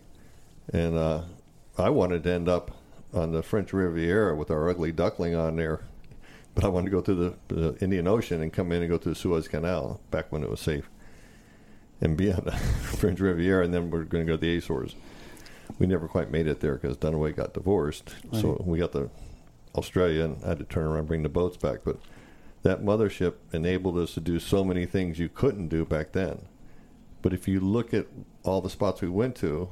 [0.72, 1.22] And uh,
[1.76, 2.70] I wanted to end up
[3.12, 5.80] on the French Riviera with our ugly duckling on there,
[6.54, 8.98] but I wanted to go through the, the Indian Ocean and come in and go
[8.98, 10.90] through the Suez Canal back when it was safe,
[12.00, 12.52] and be on the
[12.96, 14.94] French Riviera, and then we're going to go to the Azores.
[15.78, 19.10] We never quite made it there because Dunaway got divorced, so we got to
[19.74, 21.80] Australia and I had to turn around and bring the boats back.
[21.84, 21.98] But
[22.62, 26.46] that mothership enabled us to do so many things you couldn't do back then.
[27.22, 28.06] But if you look at
[28.42, 29.70] all the spots we went to,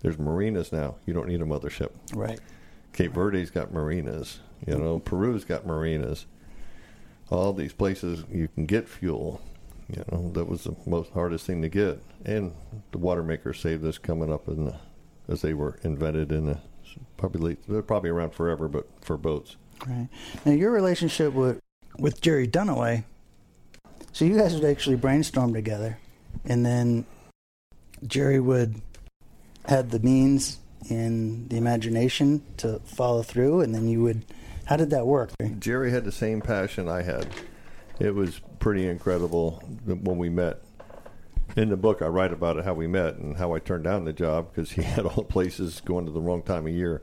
[0.00, 0.96] there's marinas now.
[1.06, 1.90] You don't need a mothership.
[2.14, 2.40] Right.
[2.92, 4.40] Cape Verde's got marinas.
[4.66, 6.26] You know, Peru's got marinas.
[7.30, 9.40] All these places you can get fuel.
[9.88, 12.02] You know, that was the most hardest thing to get.
[12.24, 12.54] And
[12.92, 14.76] the water makers saved us coming up in the,
[15.28, 16.58] as they were invented in the
[17.16, 19.56] probably they're probably around forever, but for boats.
[19.86, 20.08] Right.
[20.44, 21.60] Now your relationship with
[22.00, 23.04] with Jerry Dunaway.
[24.12, 25.98] So you guys would actually brainstorm together,
[26.44, 27.06] and then
[28.06, 28.80] Jerry would
[29.66, 30.58] had the means
[30.88, 34.24] and the imagination to follow through, and then you would.
[34.64, 35.30] How did that work?
[35.58, 37.26] Jerry had the same passion I had.
[37.98, 40.62] It was pretty incredible when we met.
[41.56, 44.04] In the book, I write about it how we met and how I turned down
[44.04, 47.02] the job because he had all the places going to the wrong time of year.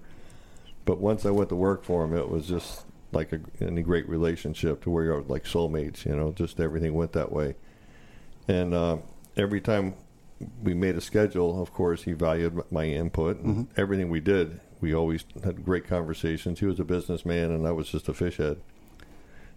[0.86, 4.08] But once I went to work for him, it was just like a, any great
[4.10, 6.06] relationship to where you're like soulmates.
[6.06, 7.56] You know, just everything went that way.
[8.48, 8.98] And uh,
[9.36, 9.96] every time
[10.62, 14.60] we made a schedule, of course, he valued my input and everything we did.
[14.80, 16.60] We always had great conversations.
[16.60, 18.62] He was a businessman, and I was just a fish head.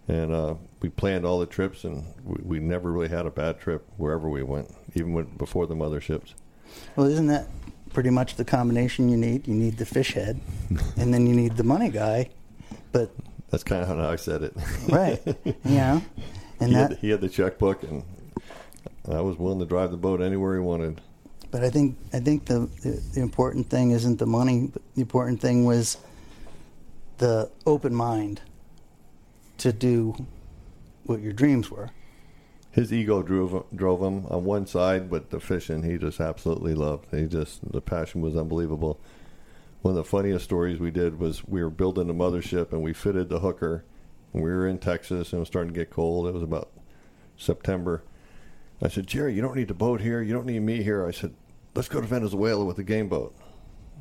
[0.08, 3.60] And uh, we planned all the trips, and we, we never really had a bad
[3.60, 6.34] trip wherever we went, even when, before the motherships.
[6.96, 7.48] Well, isn't that
[7.92, 9.46] pretty much the combination you need?
[9.46, 10.40] You need the fish head,
[10.96, 12.30] and then you need the money guy.
[12.92, 13.14] But
[13.50, 14.54] That's kind of how I said it.
[14.88, 15.20] right,
[15.64, 16.00] Yeah.
[16.60, 16.90] and he, that.
[16.90, 18.04] had, he had the checkbook, and
[19.10, 21.00] I was willing to drive the boat anywhere he wanted.
[21.50, 24.68] But I think I think the, the the important thing isn't the money.
[24.72, 25.96] But the important thing was
[27.18, 28.40] the open mind
[29.58, 30.26] to do
[31.04, 31.90] what your dreams were.
[32.70, 37.06] His ego drove drove him on one side, but the fishing he just absolutely loved.
[37.10, 39.00] He just the passion was unbelievable.
[39.82, 42.92] One of the funniest stories we did was we were building a mothership and we
[42.92, 43.84] fitted the hooker.
[44.32, 46.26] We were in Texas and it was starting to get cold.
[46.26, 46.70] It was about
[47.36, 48.02] September.
[48.82, 50.22] I said, Jerry, you don't need the boat here.
[50.22, 51.06] You don't need me here.
[51.06, 51.34] I said,
[51.74, 53.34] let's go to Venezuela with the game boat.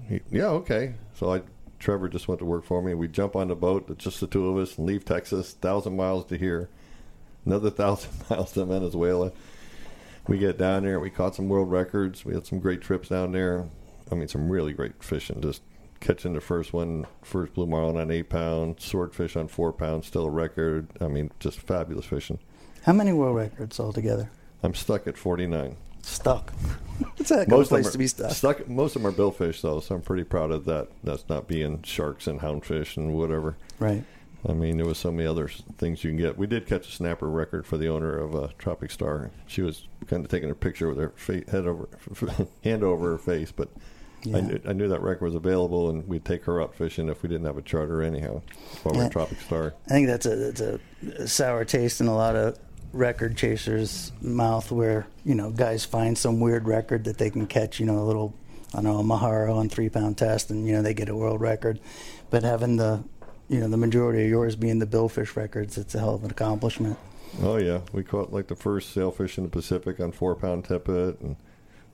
[0.07, 0.95] He, yeah, okay.
[1.13, 1.41] So I,
[1.79, 2.93] Trevor just went to work for me.
[2.93, 6.25] We jump on the boat, just the two of us, and leave Texas, thousand miles
[6.25, 6.69] to here,
[7.45, 9.31] another thousand miles to Venezuela.
[10.27, 10.99] We get down there.
[10.99, 12.23] We caught some world records.
[12.23, 13.67] We had some great trips down there.
[14.11, 15.41] I mean, some really great fishing.
[15.41, 15.61] Just
[15.99, 20.25] catching the first one, first blue marlin on eight pounds, swordfish on four pounds, still
[20.25, 20.87] a record.
[21.01, 22.39] I mean, just fabulous fishing.
[22.83, 24.29] How many world records altogether?
[24.63, 25.75] I'm stuck at 49.
[26.01, 26.53] Stuck.
[27.17, 28.31] It's a Most place are to be stuck.
[28.31, 28.67] stuck.
[28.67, 30.89] Most of them are billfish, though, so I'm pretty proud of that.
[31.01, 33.55] That's not being sharks and houndfish and whatever.
[33.79, 34.03] Right.
[34.47, 36.37] I mean, there was so many other things you can get.
[36.37, 39.31] We did catch a snapper record for the owner of a Tropic Star.
[39.47, 41.87] She was kind of taking a picture with her fa- head over,
[42.65, 43.69] hand over her face, but
[44.25, 47.23] I, knew, I knew that record was available, and we'd take her out fishing if
[47.23, 48.41] we didn't have a charter anyhow.
[48.83, 49.09] While we're Yeah.
[49.09, 49.73] Tropic Star.
[49.87, 52.57] I think that's a that's a sour taste in a lot of
[52.91, 57.79] record chasers' mouth, where you know guys find some weird record that they can catch,
[57.79, 58.33] you know, a little,
[58.73, 61.15] I don't know, a Mahara on three pound test, and you know they get a
[61.15, 61.79] world record.
[62.29, 63.03] But having the,
[63.47, 66.31] you know, the majority of yours being the billfish records, it's a hell of an
[66.31, 66.97] accomplishment.
[67.41, 71.19] Oh yeah, we caught like the first sailfish in the Pacific on four pound tippet,
[71.21, 71.35] and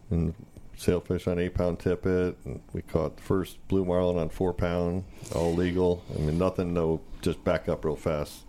[0.09, 0.33] and
[0.77, 5.03] sailfish on eight pound tippet, and we caught the first blue marlin on four pound,
[5.33, 6.03] all legal.
[6.15, 8.43] I mean, nothing, no, just back up real fast.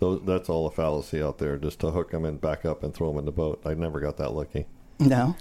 [0.00, 2.92] Those, that's all a fallacy out there, just to hook them and back up and
[2.92, 3.62] throw them in the boat.
[3.64, 4.66] I never got that lucky.
[4.98, 5.36] No,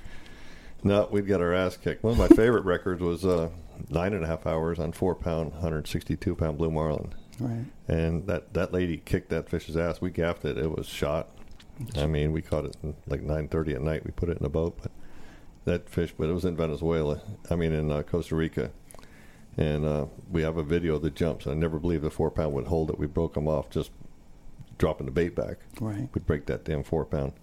[0.84, 2.04] No, we'd get our ass kicked.
[2.04, 3.50] One of my favorite records was uh,
[3.90, 7.66] nine and a half hours on four pound, 162 pound blue marlin right.
[7.88, 10.02] and that that lady kicked that fish's ass.
[10.02, 10.58] We gaffed it.
[10.58, 11.30] It was shot.
[11.98, 14.06] I mean, we caught it like nine thirty at night.
[14.06, 14.92] We put it in a boat, but
[15.66, 16.14] that fish.
[16.18, 17.22] But it was in Venezuela.
[17.50, 18.72] I mean, in uh, Costa Rica,
[19.58, 21.48] and uh, we have a video of the jumps.
[21.48, 23.00] I never believed the four pound would hold it.
[23.00, 23.92] We broke them off just
[24.78, 25.58] dropping the bait back.
[25.80, 26.10] Right.
[26.14, 27.34] We'd break that damn four pound.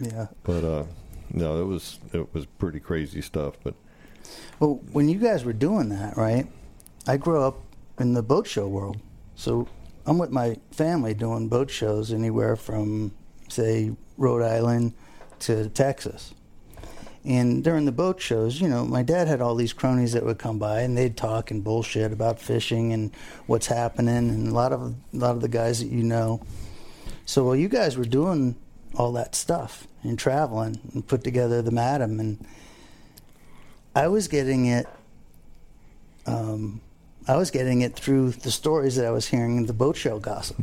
[0.00, 0.28] Yeah.
[0.44, 0.84] But uh,
[1.30, 3.54] no, it was it was pretty crazy stuff.
[3.62, 3.74] But
[4.60, 6.46] Well, when you guys were doing that, right?
[7.06, 7.60] I grew up
[7.98, 8.98] in the boat show world.
[9.34, 9.68] So
[10.06, 13.12] I'm with my family doing boat shows anywhere from,
[13.48, 14.94] say, Rhode Island
[15.40, 16.32] to Texas.
[17.26, 20.38] And during the boat shows, you know, my dad had all these cronies that would
[20.38, 23.12] come by and they'd talk and bullshit about fishing and
[23.46, 26.40] what's happening and a lot of a lot of the guys that you know.
[27.24, 28.54] So while you guys were doing
[28.94, 32.46] all that stuff and traveling and put together the Madam and
[33.96, 34.86] I was getting it.
[36.26, 36.82] Um,
[37.26, 40.18] I was getting it through the stories that I was hearing in the boat show
[40.18, 40.58] gossip.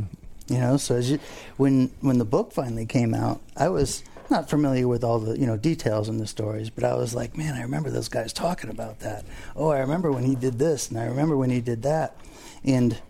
[0.46, 1.18] You know, so as you,
[1.56, 5.46] when when the book finally came out, I was not familiar with all the you
[5.46, 8.70] know details in the stories, but I was like, man, I remember those guys talking
[8.70, 9.24] about that.
[9.56, 12.16] Oh, I remember when he did this, and I remember when he did that,
[12.64, 13.00] and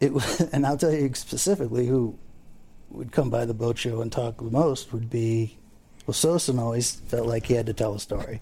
[0.00, 0.40] it was.
[0.52, 2.18] And I'll tell you specifically who
[2.90, 5.58] would come by the boat show and talk the most would be.
[6.06, 8.40] Well, Sosin always felt like he had to tell a story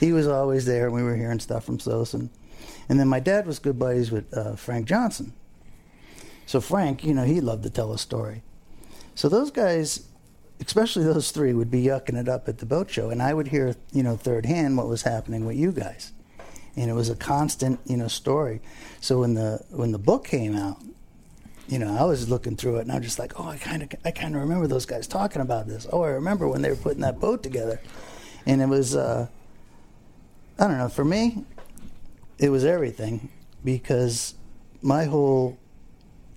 [0.00, 2.30] he was always there and we were hearing stuff from Sosin.
[2.88, 5.34] And then my dad was good buddies with uh, Frank Johnson.
[6.46, 8.42] So Frank, you know, he loved to tell a story.
[9.14, 10.08] So those guys,
[10.64, 13.48] especially those three, would be yucking it up at the boat show, and I would
[13.48, 16.12] hear, you know, third hand what was happening with you guys,
[16.76, 18.60] and it was a constant, you know, story.
[19.00, 20.78] So when the when the book came out,
[21.68, 23.90] you know, I was looking through it, and I'm just like, oh, I kind of
[24.04, 25.86] I kind of remember those guys talking about this.
[25.92, 27.80] Oh, I remember when they were putting that boat together,
[28.46, 28.94] and it was.
[28.94, 29.28] Uh,
[30.58, 30.90] I don't know.
[30.90, 31.46] For me,
[32.38, 33.30] it was everything
[33.64, 34.34] because
[34.82, 35.58] my whole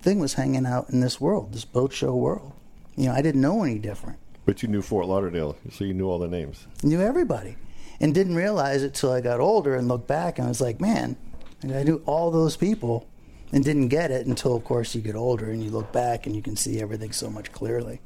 [0.00, 2.52] thing was hanging out in this world, this boat show world.
[2.96, 4.18] You know, I didn't know any different.
[4.44, 6.66] but you knew Fort Lauderdale, so you knew all the names.
[6.82, 7.56] Knew everybody,
[8.00, 10.80] and didn't realize it till I got older and looked back and I was like,
[10.80, 11.16] man,
[11.62, 13.08] I knew all those people,
[13.52, 16.34] and didn't get it until, of course, you get older and you look back and
[16.34, 18.00] you can see everything so much clearly.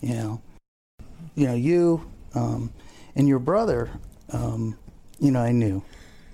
[0.00, 0.42] You know,
[1.34, 2.72] you know you um,
[3.14, 3.90] and your brother.
[4.32, 4.78] Um,
[5.18, 5.82] you know, I knew.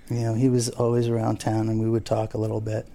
[0.09, 2.87] You know, he was always around town, and we would talk a little bit.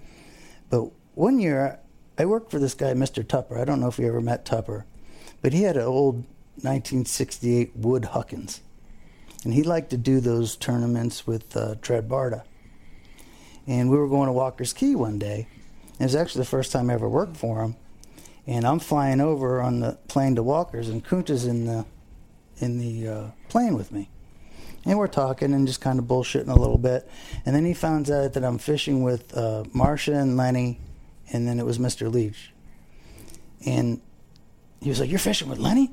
[0.69, 1.79] But one year,
[2.17, 3.27] I worked for this guy, Mr.
[3.27, 3.57] Tupper.
[3.59, 4.85] I don't know if you ever met Tupper,
[5.41, 6.15] but he had an old
[6.55, 8.61] 1968 Wood Huckins,
[9.43, 12.11] and he liked to do those tournaments with uh, Tread.
[13.67, 15.47] And we were going to Walker's Cay one day.
[15.99, 17.75] It was actually the first time I ever worked for him.
[18.47, 21.85] And I'm flying over on the plane to Walker's, and Kunta's in the
[22.57, 24.09] in the uh, plane with me.
[24.85, 27.07] And we're talking and just kind of bullshitting a little bit.
[27.45, 30.79] And then he finds out that I'm fishing with uh, Marcia and Lenny,
[31.31, 32.11] and then it was Mr.
[32.11, 32.51] Leach.
[33.63, 34.01] And
[34.81, 35.91] he was like, You're fishing with Lenny?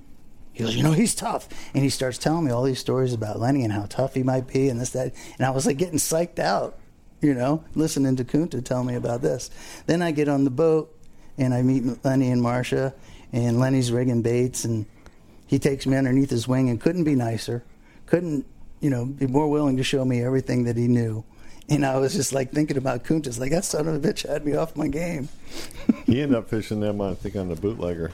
[0.52, 1.48] He goes, You know, he's tough.
[1.74, 4.46] And he starts telling me all these stories about Lenny and how tough he might
[4.46, 5.14] be and this, that.
[5.38, 6.78] And I was like getting psyched out,
[7.20, 9.50] you know, listening to Kunta tell me about this.
[9.86, 10.94] Then I get on the boat
[11.36, 12.94] and I meet Lenny and Marcia,
[13.32, 14.86] and Lenny's rigging baits, and
[15.46, 17.62] he takes me underneath his wing and couldn't be nicer.
[18.06, 18.44] Couldn't
[18.80, 21.24] you know, be more willing to show me everything that he knew.
[21.68, 24.44] And I was just like thinking about Kuntis, like that son of a bitch had
[24.44, 25.28] me off my game.
[26.06, 28.12] he ended up fishing them, I think, on the bootlegger.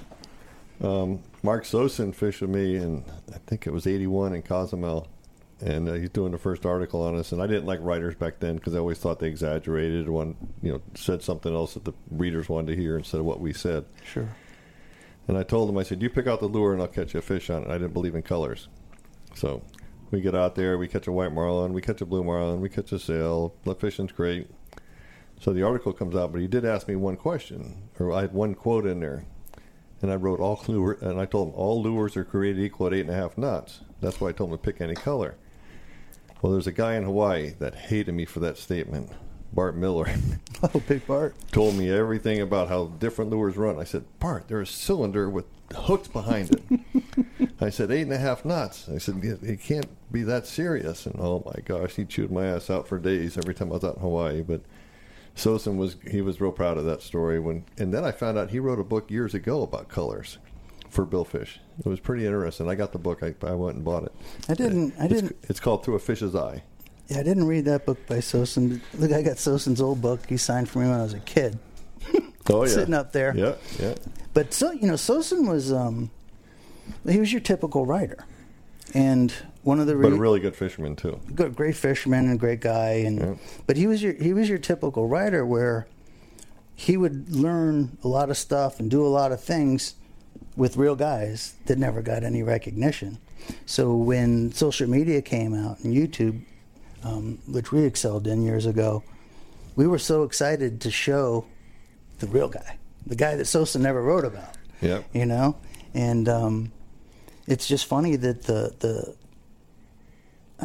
[0.82, 5.08] Um, Mark Sosin fished with me, and I think it was 81 in Cozumel.
[5.60, 7.32] And uh, he's doing the first article on us.
[7.32, 10.72] And I didn't like writers back then because I always thought they exaggerated, one, you
[10.72, 13.84] know, said something else that the readers wanted to hear instead of what we said.
[14.04, 14.28] Sure.
[15.28, 17.18] And I told him, I said, you pick out the lure and I'll catch you
[17.18, 17.68] a fish on it.
[17.68, 18.68] I didn't believe in colors.
[19.34, 19.62] So
[20.10, 22.68] we get out there, we catch a white marlin, we catch a blue marlin, we
[22.68, 23.54] catch a sail.
[23.64, 24.48] The fishing's great.
[25.40, 28.32] So the article comes out, but he did ask me one question, or I had
[28.32, 29.24] one quote in there,
[30.04, 32.92] and I wrote all lure, and I told him all lures are created equal at
[32.92, 33.80] eight and a half knots.
[34.02, 35.34] That's why I told him to pick any color.
[36.42, 39.10] Well, there's a guy in Hawaii that hated me for that statement.
[39.54, 40.06] Bart Miller
[40.62, 41.34] Oh, big Bart.
[41.52, 43.78] told me everything about how different lures run.
[43.80, 47.48] I said, Bart, there's a cylinder with hooks behind it.
[47.62, 48.90] I said, eight and a half knots.
[48.90, 51.06] I said, it, it can't be that serious.
[51.06, 53.84] And oh my gosh, he chewed my ass out for days every time I was
[53.84, 54.42] out in Hawaii.
[54.42, 54.60] But
[55.36, 57.38] Sosin was he was real proud of that story.
[57.40, 60.38] When and then I found out he wrote a book years ago about colors
[60.90, 61.58] for billfish.
[61.78, 62.68] It was pretty interesting.
[62.68, 63.22] I got the book.
[63.22, 64.12] I, I went and bought it.
[64.48, 64.94] I didn't.
[64.98, 65.36] I It's, didn't.
[65.48, 66.62] it's called Through a Fish's Eye.
[67.08, 68.80] Yeah, I didn't read that book by Sosin.
[68.94, 70.20] Look, I got Sosin's old book.
[70.28, 71.58] He signed for me when I was a kid.
[72.50, 73.34] Oh yeah, Sitting up there.
[73.34, 73.94] Yeah, yeah.
[74.34, 76.10] But so you know, Sosin was um,
[77.08, 78.26] he was your typical writer,
[78.92, 79.32] and
[79.64, 81.18] one of the But a really good fisherman too.
[81.34, 83.34] good, great fisherman and great guy, and Yeah.
[83.66, 85.86] but he was your he was your typical writer where
[86.74, 89.94] he would learn a lot of stuff and do a lot of things
[90.56, 93.18] with real guys that never got any recognition.
[93.66, 96.42] So when social media came out and YouTube,
[97.04, 99.02] um, which we excelled in years ago,
[99.76, 101.44] we were so excited to show
[102.18, 105.56] the real guy, the guy that Sosin never wrote about Yeah, you know
[105.94, 106.72] and um,
[107.46, 109.14] it's just funny that the the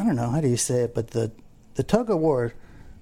[0.00, 1.30] I don't know how do you say it, but the
[1.74, 2.54] the tug of war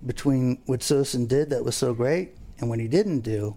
[0.04, 3.56] between what Sosin did that was so great and what he didn't do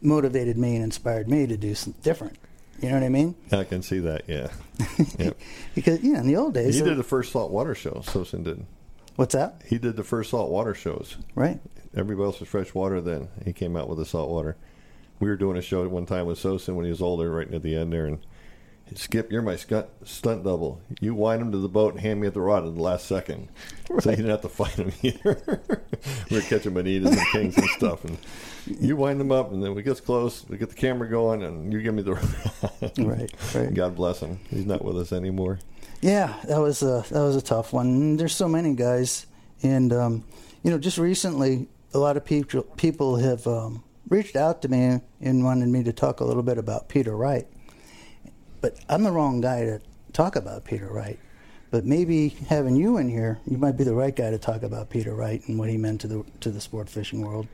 [0.00, 2.36] motivated me and inspired me to do something different.
[2.80, 3.34] You know what I mean?
[3.50, 4.22] I can see that.
[4.28, 4.48] Yeah.
[5.18, 5.38] Yep.
[5.74, 8.02] Because know, in the old days, He did the first saltwater show.
[8.06, 8.64] Sosin did.
[9.16, 9.62] what's that?
[9.66, 11.16] He did the first saltwater shows.
[11.34, 11.60] Right?
[11.94, 13.28] Everybody else was fresh water then.
[13.44, 14.56] He came out with the saltwater.
[15.20, 17.48] We were doing a show at one time with Sosin when he was older, right
[17.48, 18.18] near the end there, and
[18.98, 20.80] Skip, you're my stunt double.
[21.00, 23.06] You wind him to the boat and hand me at the rod at the last
[23.06, 23.48] second,
[24.00, 25.60] so you didn't have to fight him either.
[26.30, 28.18] we were catching bonitas and kings and stuff, and
[28.66, 31.72] you wind them up, and then we get close, we get the camera going, and
[31.72, 32.92] you give me the rod.
[32.98, 33.74] Right, right.
[33.74, 34.38] God bless him.
[34.50, 35.58] He's not with us anymore.
[36.00, 38.16] Yeah, that was a that was a tough one.
[38.16, 39.26] There's so many guys,
[39.62, 40.24] and um,
[40.62, 45.00] you know, just recently, a lot of people people have um, reached out to me
[45.20, 47.46] and wanted me to talk a little bit about Peter Wright.
[48.62, 49.80] But I'm the wrong guy to
[50.12, 51.18] talk about Peter Wright.
[51.72, 54.88] But maybe having you in here, you might be the right guy to talk about
[54.88, 57.48] Peter Wright and what he meant to the to the sport fishing world.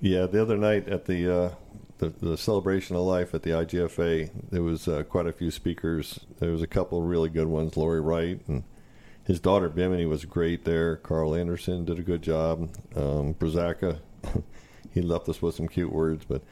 [0.00, 1.50] Yeah, the other night at the uh,
[1.98, 6.20] the, the celebration of life at the IGFA, there was uh, quite a few speakers.
[6.38, 7.76] There was a couple really good ones.
[7.76, 8.64] Lori Wright and
[9.24, 10.96] his daughter Bimini was great there.
[10.96, 12.70] Carl Anderson did a good job.
[12.94, 13.98] Um, Brzaka,
[14.94, 16.42] he left us with some cute words, but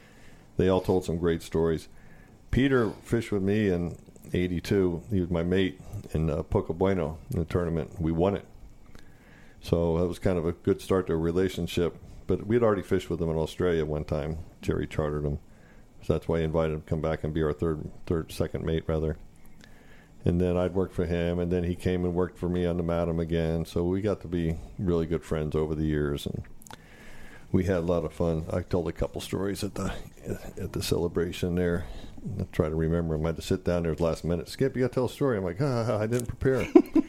[0.57, 1.87] they all told some great stories.
[2.55, 3.97] Peter fished with me in
[4.31, 5.03] '82.
[5.11, 5.77] He was my mate
[6.13, 7.99] in uh, Poco Bueno in the tournament.
[7.99, 8.45] We won it.
[9.59, 11.97] So that was kind of a good start to a relationship.
[12.27, 14.37] But we had already fished with him in Australia one time.
[14.61, 15.39] Jerry chartered him,
[16.01, 18.63] so that's why he invited him to come back and be our third, third, second
[18.63, 19.17] mate rather.
[20.23, 22.77] And then I'd worked for him, and then he came and worked for me on
[22.77, 23.65] the Madam again.
[23.65, 26.43] So we got to be really good friends over the years, and
[27.51, 28.45] we had a lot of fun.
[28.49, 29.93] I told a couple stories at the
[30.57, 31.83] at the celebration there.
[32.39, 33.17] I try to remember.
[33.17, 34.49] I had to sit down there at the last minute.
[34.49, 35.37] Skip, you got to tell a story.
[35.37, 36.67] I'm like, ah, I didn't prepare.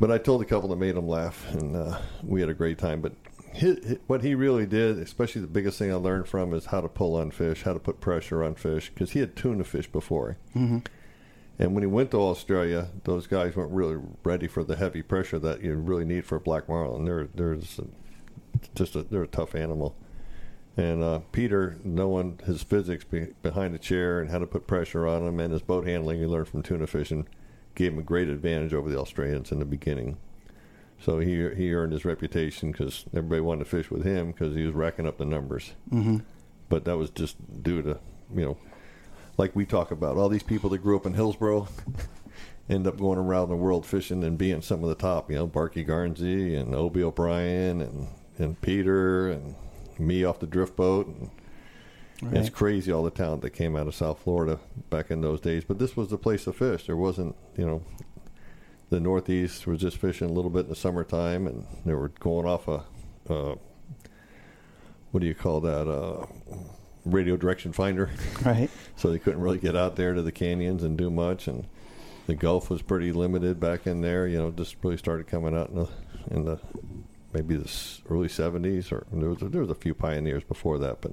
[0.00, 2.78] But I told a couple that made him laugh, and uh, we had a great
[2.78, 3.02] time.
[3.02, 3.12] But
[3.60, 6.80] hi hi what he really did, especially the biggest thing I learned from, is how
[6.80, 9.86] to pull on fish, how to put pressure on fish, because he had tuna fish
[9.86, 10.38] before.
[10.56, 10.78] Mm-hmm.
[11.58, 15.38] And when he went to Australia, those guys weren't really ready for the heavy pressure
[15.38, 17.04] that you really need for a black marlin.
[17.04, 17.86] They're they're just a,
[18.74, 19.94] just a, they're a tough animal.
[20.80, 25.06] And uh, Peter, knowing his physics be, behind the chair and how to put pressure
[25.06, 27.28] on him, and his boat handling he learned from tuna fishing,
[27.74, 30.16] gave him a great advantage over the Australians in the beginning.
[30.98, 34.64] So he he earned his reputation because everybody wanted to fish with him because he
[34.64, 35.72] was racking up the numbers.
[35.92, 36.18] Mm-hmm.
[36.70, 37.98] But that was just due to
[38.34, 38.56] you know,
[39.36, 41.68] like we talk about all these people that grew up in Hillsboro
[42.70, 45.30] end up going around the world fishing and being some of the top.
[45.30, 48.08] You know, Barky Garnsey and Obie O'Brien and
[48.38, 49.56] and Peter and
[50.00, 51.06] me off the drift boat.
[51.06, 51.30] And,
[52.22, 54.58] and It's crazy all the talent that came out of South Florida
[54.90, 55.64] back in those days.
[55.64, 56.86] But this was the place to fish.
[56.86, 57.82] There wasn't, you know,
[58.90, 62.46] the Northeast was just fishing a little bit in the summertime, and they were going
[62.46, 62.84] off a,
[63.32, 63.54] uh,
[65.12, 66.26] what do you call that, uh,
[67.04, 68.10] radio direction finder.
[68.44, 68.70] Right.
[68.96, 71.66] so they couldn't really get out there to the canyons and do much, and
[72.26, 74.26] the Gulf was pretty limited back in there.
[74.26, 75.88] You know, just really started coming out in the
[76.30, 76.58] in the
[77.32, 77.70] maybe the
[78.08, 81.12] early '70s, or there was there was a few pioneers before that, but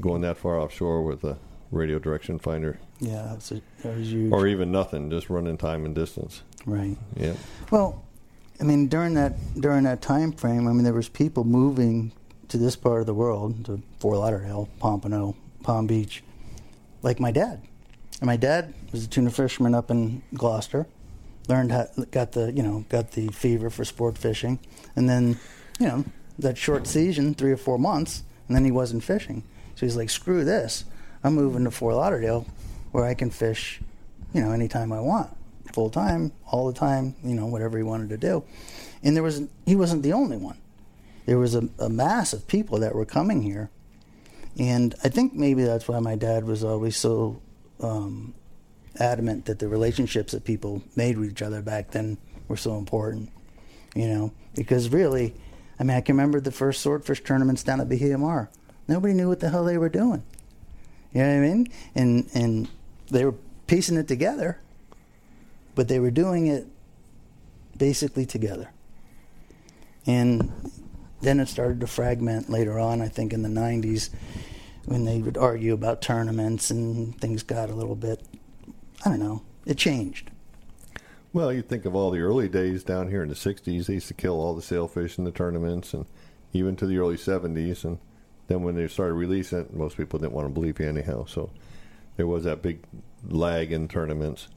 [0.00, 1.36] going that far offshore with a
[1.70, 4.32] radio direction finder, Yeah, that was, a, that was huge.
[4.32, 6.42] or even nothing, just running time and distance.
[6.66, 6.96] right.
[7.16, 7.34] Yeah.
[7.70, 8.02] Well,
[8.60, 12.12] I mean, during that during that time frame, I mean, there was people moving
[12.48, 16.22] to this part of the world, to Fort Lauderdale, Pompano, Palm Beach,
[17.02, 17.62] like my dad.
[18.20, 20.86] And my dad was a tuna fisherman up in Gloucester.
[21.50, 24.60] Learned how, got the you know got the fever for sport fishing,
[24.94, 25.36] and then
[25.80, 26.04] you know
[26.38, 29.42] that short season, three or four months, and then he wasn't fishing.
[29.74, 30.84] So he's like, screw this,
[31.24, 32.46] I'm moving to Fort Lauderdale,
[32.92, 33.80] where I can fish,
[34.32, 35.28] you know, anytime I want
[35.72, 38.44] full time, all the time, you know, whatever he wanted to do.
[39.02, 40.58] And there was he wasn't the only one.
[41.26, 43.70] There was a, a mass of people that were coming here,
[44.56, 47.42] and I think maybe that's why my dad was always so
[47.80, 48.34] um,
[48.98, 52.18] adamant that the relationships that people made with each other back then
[52.48, 53.30] were so important.
[53.94, 55.34] You know, because really,
[55.78, 58.50] I mean, I can remember the first swordfish tournaments down at Bahia Mar.
[58.86, 60.22] Nobody knew what the hell they were doing.
[61.12, 61.68] You know what I mean?
[61.94, 62.68] And and
[63.10, 63.34] they were
[63.66, 64.60] piecing it together,
[65.74, 66.66] but they were doing it
[67.76, 68.70] basically together.
[70.06, 70.52] And
[71.20, 74.10] then it started to fragment later on, I think in the 90s,
[74.86, 78.22] when they would argue about tournaments and things got a little bit,
[79.04, 80.30] I don't know, it changed.
[81.32, 83.86] Well, you think of all the early days down here in the '60s.
[83.86, 86.06] They used to kill all the sailfish in the tournaments, and
[86.52, 87.84] even to the early '70s.
[87.84, 87.98] And
[88.48, 91.24] then when they started releasing it, most people didn't want to believe you anyhow.
[91.26, 91.50] So
[92.16, 92.82] there was that big
[93.28, 94.48] lag in tournaments.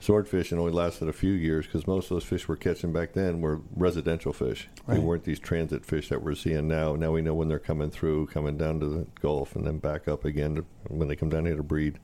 [0.00, 3.40] Swordfishing only lasted a few years because most of those fish we're catching back then
[3.40, 4.68] were residential fish.
[4.88, 6.96] They weren't these transit fish that we're seeing now.
[6.96, 10.08] Now we know when they're coming through, coming down to the Gulf, and then back
[10.08, 12.00] up again to, when they come down here to breed.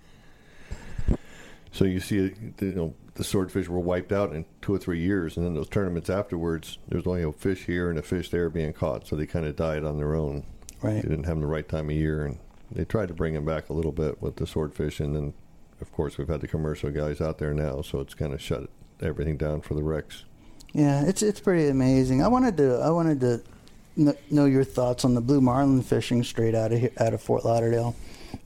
[1.72, 5.36] So you see, you know, the swordfish were wiped out in two or three years,
[5.36, 8.72] and then those tournaments afterwards, there's only a fish here and a fish there being
[8.72, 10.44] caught, so they kind of died on their own.
[10.80, 11.02] Right.
[11.02, 12.38] They didn't have them the right time of year, and
[12.70, 15.34] they tried to bring them back a little bit with the swordfish, and then,
[15.80, 18.70] of course, we've had the commercial guys out there now, so it's kind of shut
[19.00, 20.24] everything down for the wrecks.
[20.72, 22.22] Yeah, it's it's pretty amazing.
[22.22, 23.42] I wanted to I wanted to
[24.30, 27.44] know your thoughts on the blue marlin fishing straight out of here, out of Fort
[27.44, 27.96] Lauderdale,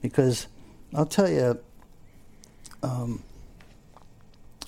[0.01, 0.47] because
[0.95, 1.59] I'll tell you,
[2.83, 3.23] um,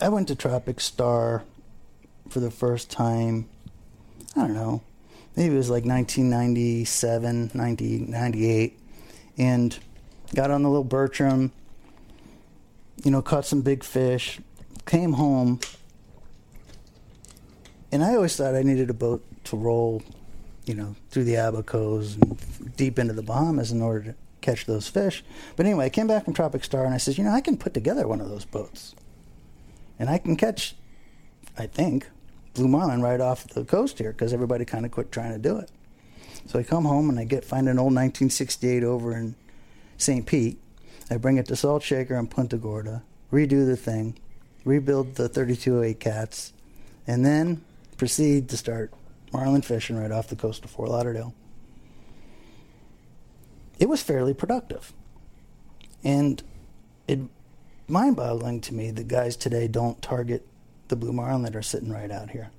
[0.02, 1.44] I went to Tropic Star
[2.30, 3.48] for the first time.
[4.36, 4.82] I don't know,
[5.36, 8.80] maybe it was like 1997, 1998,
[9.38, 9.78] and
[10.34, 11.52] got on the little Bertram.
[13.04, 14.40] You know, caught some big fish.
[14.86, 15.60] Came home
[17.96, 20.04] and I always thought I needed a boat to roll,
[20.66, 24.16] you know, through the Abacos and deep into the Bahamas in order to
[24.46, 25.24] catch those fish.
[25.56, 27.58] But anyway, I came back from Tropic Star and I said, you know, I can
[27.58, 28.96] put together one of those boats,
[29.98, 30.76] and I can catch,
[31.58, 32.08] I think,
[32.54, 35.58] blue marlin right off the coast here because everybody kind of quit trying to do
[35.58, 35.70] it.
[36.46, 39.36] So I come home and I get find an old 1968 over in
[39.98, 40.26] St.
[40.26, 40.60] Pete.
[41.10, 44.18] I bring it to Salt Shaker in Punta Gorda, redo the thing,
[44.64, 46.54] rebuild the 3208 cats,
[47.08, 47.64] and then
[47.98, 48.94] proceed to start
[49.32, 51.34] marlin fishing right off the coast of Fort Lauderdale.
[53.80, 54.94] It was fairly productive.
[56.04, 56.42] And
[57.08, 57.20] it
[57.88, 60.46] mind boggling to me that guys today don't target
[60.88, 62.52] the blue marlin that are sitting right out here.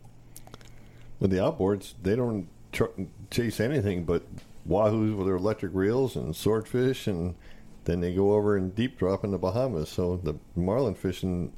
[1.19, 2.49] With the outboards, they don't
[3.31, 4.25] chase anything but
[4.69, 7.35] wahoos with their electric reels and swordfish, and
[7.85, 9.89] then they go over and deep drop in the Bahamas.
[9.89, 11.53] So the marlin fishing,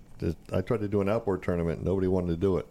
[0.53, 2.69] I tried to do an outboard tournament, nobody wanted to do it.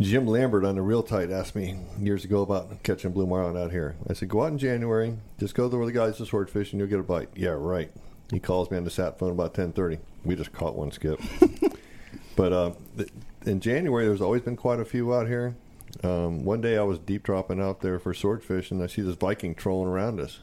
[0.00, 3.70] Jim Lambert on the Real Tight asked me years ago about catching blue marlin out
[3.70, 3.96] here.
[4.08, 6.88] I said, go out in January, just go where the guys are swordfish, and you'll
[6.88, 7.28] get a bite.
[7.36, 7.92] Yeah, right.
[8.30, 9.98] He calls me on the sat phone about ten thirty.
[10.24, 11.20] We just caught one skip.
[12.36, 12.72] but uh,
[13.44, 15.56] in January, there's always been quite a few out here.
[16.02, 19.16] Um, one day I was deep dropping out there for swordfish, and I see this
[19.16, 20.40] Viking trolling around us.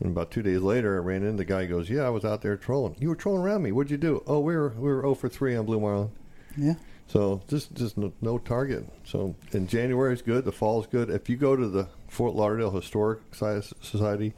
[0.00, 1.66] And about two days later, I ran into the guy.
[1.66, 2.96] Goes, "Yeah, I was out there trolling.
[2.98, 3.70] You were trolling around me.
[3.70, 4.24] What'd you do?
[4.26, 6.10] Oh, we were we were 0 for three on blue marlin.
[6.56, 6.74] Yeah.
[7.08, 8.88] So just just no, no target.
[9.04, 10.44] So in January is good.
[10.44, 11.10] The fall is good.
[11.10, 14.32] If you go to the Fort Lauderdale Historic Society,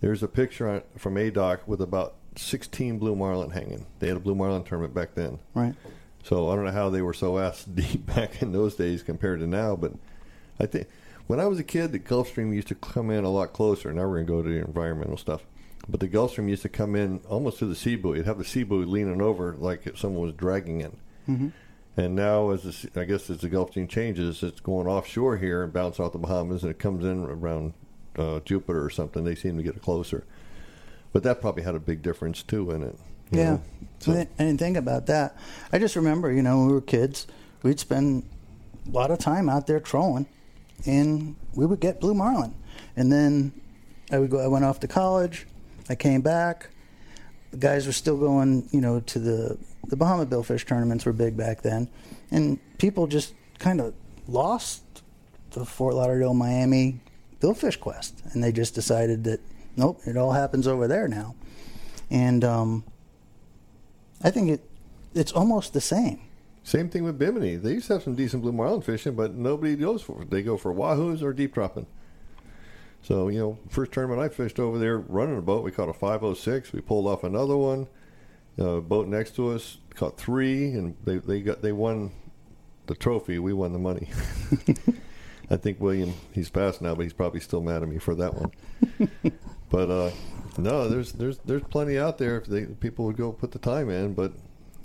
[0.00, 3.86] there's a picture on, from A Dock with about 16 blue marlin hanging.
[3.98, 5.38] They had a blue marlin tournament back then.
[5.54, 5.74] Right.
[6.22, 9.40] So I don't know how they were so ass deep back in those days compared
[9.40, 9.92] to now, but
[10.58, 10.88] I think
[11.26, 13.92] when I was a kid, the Gulf Stream used to come in a lot closer.
[13.92, 15.42] Now we're going to go to the environmental stuff.
[15.88, 18.18] But the Gulf Stream used to come in almost to the sea buoy.
[18.18, 20.92] You'd have the sea buoy leaning over like if someone was dragging it.
[21.26, 25.62] And now, as the, I guess as the Gulf Stream changes, it's going offshore here
[25.62, 27.74] and bounce off the Bahamas, and it comes in around
[28.16, 29.24] uh, Jupiter or something.
[29.24, 30.24] They seem to get closer,
[31.12, 32.96] but that probably had a big difference too in it.
[33.30, 33.58] Yeah.
[33.98, 35.36] So- I didn't- I didn't think about that.
[35.72, 37.26] I just remember, you know, when we were kids,
[37.62, 38.24] we'd spend
[38.86, 40.26] a lot of time out there trolling,
[40.86, 42.54] and we would get blue marlin.
[42.96, 43.52] And then
[44.10, 44.38] I would go.
[44.40, 45.46] I went off to college.
[45.88, 46.70] I came back.
[47.50, 49.58] The guys were still going, you know, to the
[49.90, 51.88] the Bahama billfish tournaments were big back then,
[52.30, 53.92] and people just kind of
[54.26, 54.82] lost
[55.50, 57.00] the Fort Lauderdale, Miami
[57.40, 59.40] billfish quest, and they just decided that
[59.76, 61.34] nope, it all happens over there now.
[62.10, 62.84] And um,
[64.22, 64.60] I think it
[65.14, 66.20] it's almost the same.
[66.62, 67.56] Same thing with Bimini.
[67.56, 70.30] They used to have some decent blue marlin fishing, but nobody goes for it.
[70.30, 71.86] They go for wahoos or deep dropping.
[73.02, 75.94] So, you know, first tournament I fished over there running a boat, we caught a
[75.94, 76.72] 506.
[76.72, 77.88] We pulled off another one.
[78.60, 82.10] Uh, boat next to us caught three, and they, they got they won
[82.86, 83.38] the trophy.
[83.38, 84.08] We won the money.
[85.50, 88.34] I think William, he's passed now, but he's probably still mad at me for that
[88.34, 88.52] one.
[89.70, 90.10] but uh,
[90.58, 93.88] no, there's there's there's plenty out there if they people would go put the time
[93.90, 94.32] in, but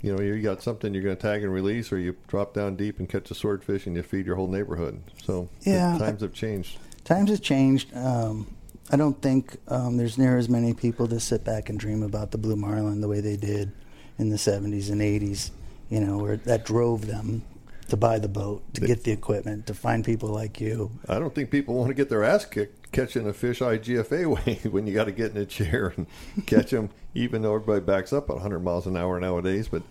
[0.02, 2.76] you know, you got something you're going to tag and release, or you drop down
[2.76, 5.02] deep and catch a swordfish and you feed your whole neighborhood.
[5.24, 5.98] So Yeah.
[5.98, 6.78] times have changed.
[7.04, 7.94] Times have changed.
[7.96, 8.46] Um,
[8.90, 12.30] I don't think um, there's near as many people that sit back and dream about
[12.30, 13.72] the blue marlin the way they did
[14.18, 15.50] in the 70s and 80s.
[15.88, 17.42] You know, where that drove them
[17.88, 20.90] to buy the boat, to get the equipment, to find people like you.
[21.08, 24.70] I don't think people want to get their ass kicked catching a fish IGFA way
[24.70, 26.06] when you got to get in a chair and
[26.46, 29.68] catch them, even though everybody backs up at 100 miles an hour nowadays.
[29.68, 29.82] But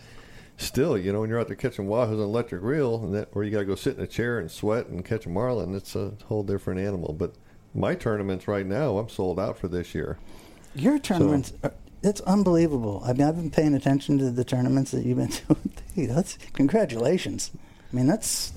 [0.58, 3.44] still, you know, when you're out there catching wahoos on electric reel, and that, or
[3.44, 5.96] you got to go sit in a chair and sweat and catch a marlin, it's
[5.96, 7.14] a whole different animal.
[7.14, 7.36] But
[7.76, 10.18] my tournaments right now, I'm sold out for this year.
[10.74, 11.74] Your tournaments, are,
[12.04, 13.02] it's unbelievable.
[13.06, 15.72] I mean, I've been paying attention to the tournaments that you've been doing.
[15.94, 17.52] Hey, that's congratulations.
[17.92, 18.54] I mean, that's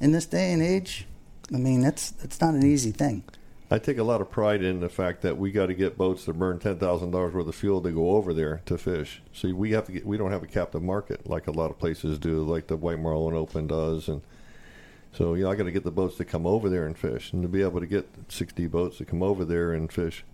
[0.00, 1.06] in this day and age.
[1.52, 3.24] I mean, that's that's not an easy thing.
[3.70, 6.26] I take a lot of pride in the fact that we got to get boats
[6.26, 9.22] that burn ten thousand dollars worth of fuel to go over there to fish.
[9.32, 10.06] So we have to get.
[10.06, 12.98] We don't have a captive market like a lot of places do, like the White
[12.98, 14.22] Marlin Open does, and
[15.12, 17.32] so you know I got to get the boats to come over there and fish,
[17.32, 20.24] and to be able to get sixty boats to come over there and fish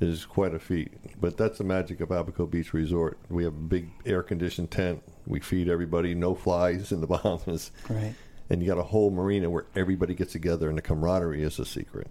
[0.00, 0.92] is quite a feat.
[1.20, 3.18] But that's the magic of Abaco Beach Resort.
[3.28, 5.02] We have a big air conditioned tent.
[5.26, 8.14] We feed everybody, no flies in the Bahamas Right.
[8.48, 11.66] and you got a whole marina where everybody gets together and the camaraderie is a
[11.66, 12.06] secret.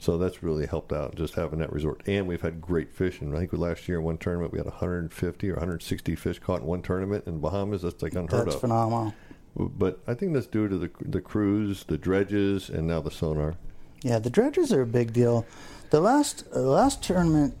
[0.00, 2.02] So that's really helped out just having that resort.
[2.08, 3.32] And we've had great fishing.
[3.36, 6.66] I think last year in one tournament we had 150 or 160 fish caught in
[6.66, 7.82] one tournament in Bahamas.
[7.82, 8.60] That's like unheard That's of.
[8.62, 9.14] phenomenal.
[9.54, 13.54] But I think that's due to the the cruise, the dredges, and now the sonar.
[14.02, 15.46] Yeah, the dredges are a big deal.
[15.90, 17.54] The last uh, last tournament,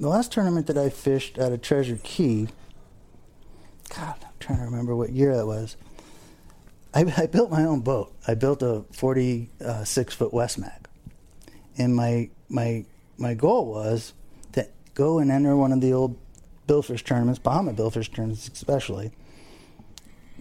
[0.00, 2.48] the last tournament that I fished out of Treasure Cay.
[3.94, 5.76] God, I'm trying to remember what year that was.
[6.94, 8.12] I, I built my own boat.
[8.26, 10.86] I built a 46 foot Westmac,
[11.76, 12.86] and my my
[13.18, 14.14] my goal was
[14.52, 16.16] to go and enter one of the old
[16.66, 19.12] billfish tournaments, Bahama billfish tournaments especially.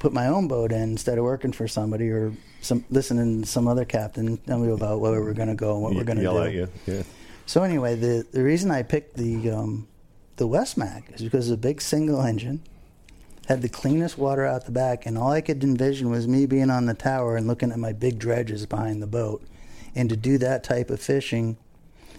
[0.06, 2.32] Put my own boat in instead of working for somebody or
[2.62, 5.82] some listening to some other captain tell me about where we're going to go and
[5.82, 6.38] what we're going to do.
[6.38, 6.68] at you.
[6.86, 7.02] Yeah.
[7.48, 9.88] So anyway, the the reason I picked the um,
[10.36, 12.62] the Westmac is because it's a big single engine,
[13.48, 16.70] had the cleanest water out the back, and all I could envision was me being
[16.70, 19.44] on the tower and looking at my big dredges behind the boat,
[19.96, 21.58] and to do that type of fishing,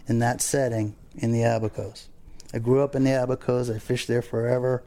[0.09, 2.07] in that setting in the Abacos.
[2.53, 3.73] I grew up in the Abacos.
[3.73, 4.83] I fished there forever.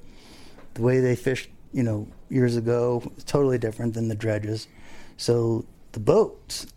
[0.74, 4.68] The way they fished, you know, years ago, totally different than the dredges.
[5.18, 6.68] So the boats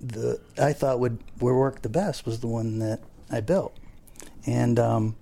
[0.00, 3.00] the I thought would would work the best was the one that
[3.30, 3.76] I built,
[4.46, 5.16] and um,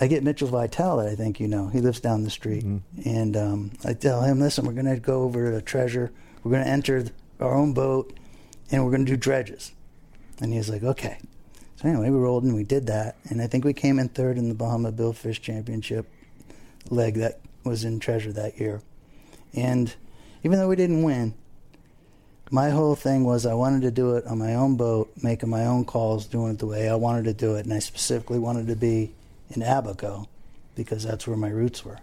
[0.00, 1.68] I get Mitchell Vitale that I think you know.
[1.68, 2.64] He lives down the street,
[3.04, 6.10] and um, I tell him, "Listen, we're going to go over to Treasure.
[6.42, 7.04] We're going to enter
[7.40, 8.12] our own boat,
[8.70, 9.72] and we're going to do dredges."
[10.40, 11.18] And he's like, "Okay."
[11.76, 14.36] So anyway, we rolled and we did that, and I think we came in third
[14.36, 16.06] in the Bahama Billfish Championship
[16.90, 18.80] leg that was in Treasure that year,
[19.54, 19.94] and
[20.42, 21.34] even though we didn't win,
[22.50, 25.66] my whole thing was I wanted to do it on my own boat, making my
[25.66, 28.68] own calls, doing it the way I wanted to do it, and I specifically wanted
[28.68, 29.12] to be
[29.50, 30.28] in Abaco
[30.74, 31.98] because that's where my roots were.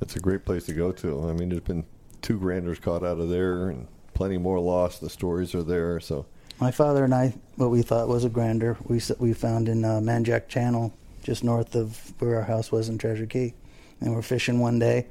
[0.00, 1.28] That's a great place to go to.
[1.28, 1.84] I mean, there's been
[2.22, 5.00] two granders caught out of there and plenty more lost.
[5.00, 5.98] The stories are there.
[6.00, 6.24] So
[6.60, 10.00] My father and I, what we thought was a grander, we we found in uh,
[10.00, 13.54] Manjack Channel, just north of where our house was in Treasure Cay,
[14.00, 15.06] and we're fishing one day,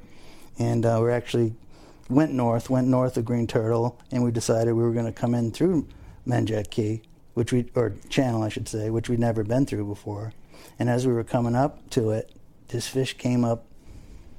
[0.58, 1.54] and uh, we actually
[2.08, 5.34] went north, went north of Green Turtle, and we decided we were going to come
[5.34, 5.86] in through
[6.26, 7.02] Manjack Cay,
[7.34, 10.32] which we or Channel, I should say, which we'd never been through before,
[10.78, 12.32] and as we were coming up to it,
[12.68, 13.67] this fish came up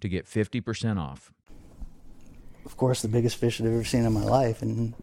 [0.00, 1.32] to get 50% off.
[2.64, 4.94] Of course, the biggest fish I've ever seen in my life, and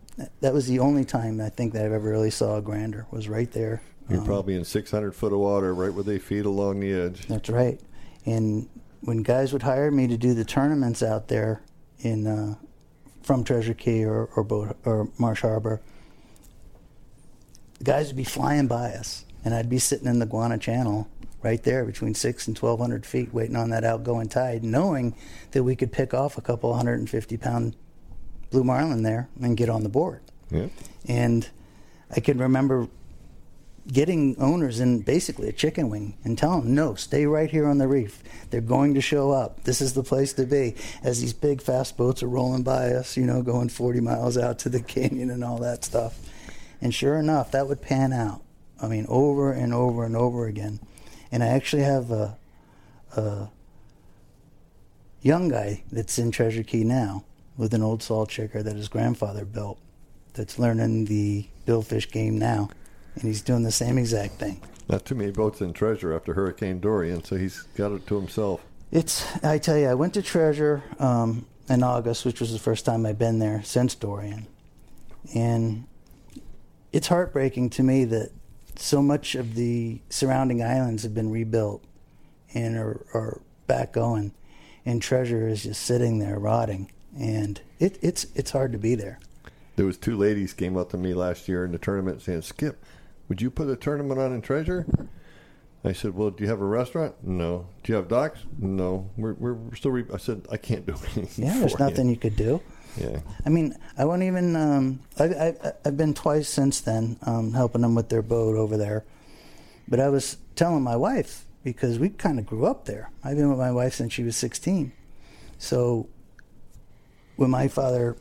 [0.42, 3.08] that was the only time I think that I've ever really saw a grander.
[3.12, 3.82] Was right there.
[4.10, 7.28] You're Um, probably in 600 foot of water, right where they feed along the edge.
[7.28, 7.80] That's right.
[8.26, 8.70] And
[9.02, 11.62] when guys would hire me to do the tournaments out there
[12.00, 12.56] in uh,
[13.22, 15.82] from Treasure Cay or or, Boat, or Marsh Harbor,
[17.80, 21.08] the guys would be flying by us, and I'd be sitting in the Guana Channel
[21.44, 25.16] right there between six and twelve hundred feet, waiting on that outgoing tide, knowing
[25.52, 27.76] that we could pick off a couple hundred and fifty pound
[28.50, 30.22] blue marlin there and get on the board.
[30.50, 30.68] Yeah.
[31.08, 31.48] And
[32.16, 32.88] I can remember
[33.92, 37.78] getting owners in basically a chicken wing and telling them, no, stay right here on
[37.78, 38.22] the reef.
[38.50, 39.64] They're going to show up.
[39.64, 40.76] This is the place to be.
[41.04, 44.60] As these big fast boats are rolling by us, you know, going 40 miles out
[44.60, 46.20] to the canyon and all that stuff.
[46.82, 48.42] And sure enough, that would pan out.
[48.82, 50.80] I mean, over and over and over again.
[51.32, 52.38] And I actually have a,
[53.16, 53.50] a
[55.22, 57.24] young guy that's in Treasure Cay now
[57.58, 59.80] with an old salt shaker that his grandfather built
[60.34, 62.70] that's learning the billfish game now.
[63.16, 64.62] And he's doing the same exact thing.
[64.88, 68.64] Not too many boats in Treasure after Hurricane Dorian, so he's got it to himself.
[68.92, 72.86] It's, I tell you, I went to Treasure um, in August, which was the first
[72.86, 74.48] time I've been there since Dorian.
[75.36, 75.86] And
[76.94, 78.32] it's heartbreaking to me that
[78.80, 81.84] so much of the surrounding islands have been rebuilt
[82.54, 84.34] and are, are back going,
[84.86, 86.92] and Treasure is just sitting there rotting.
[87.18, 89.20] And it, it's, it's hard to be there.
[89.76, 92.84] There was two ladies came up to me last year in the tournament saying, "Skip,
[93.30, 94.86] would you put a tournament on in Treasure?"
[95.84, 97.16] I said, "Well, do you have a restaurant?
[97.24, 97.68] No.
[97.84, 98.40] Do you have docks?
[98.58, 99.10] No.
[99.18, 100.06] We're we're still." Re-.
[100.12, 102.62] I said, "I can't do anything." Yeah, there's for you." nothing you could do.
[102.98, 103.20] Yeah.
[103.46, 104.56] I mean, I won't even.
[104.56, 105.54] Um, I,
[105.86, 109.04] I've been twice since then, um, helping them with their boat over there.
[109.88, 113.10] But I was telling my wife because we kind of grew up there.
[113.24, 114.92] I've been with my wife since she was 16.
[115.58, 116.08] So
[117.36, 118.18] when my father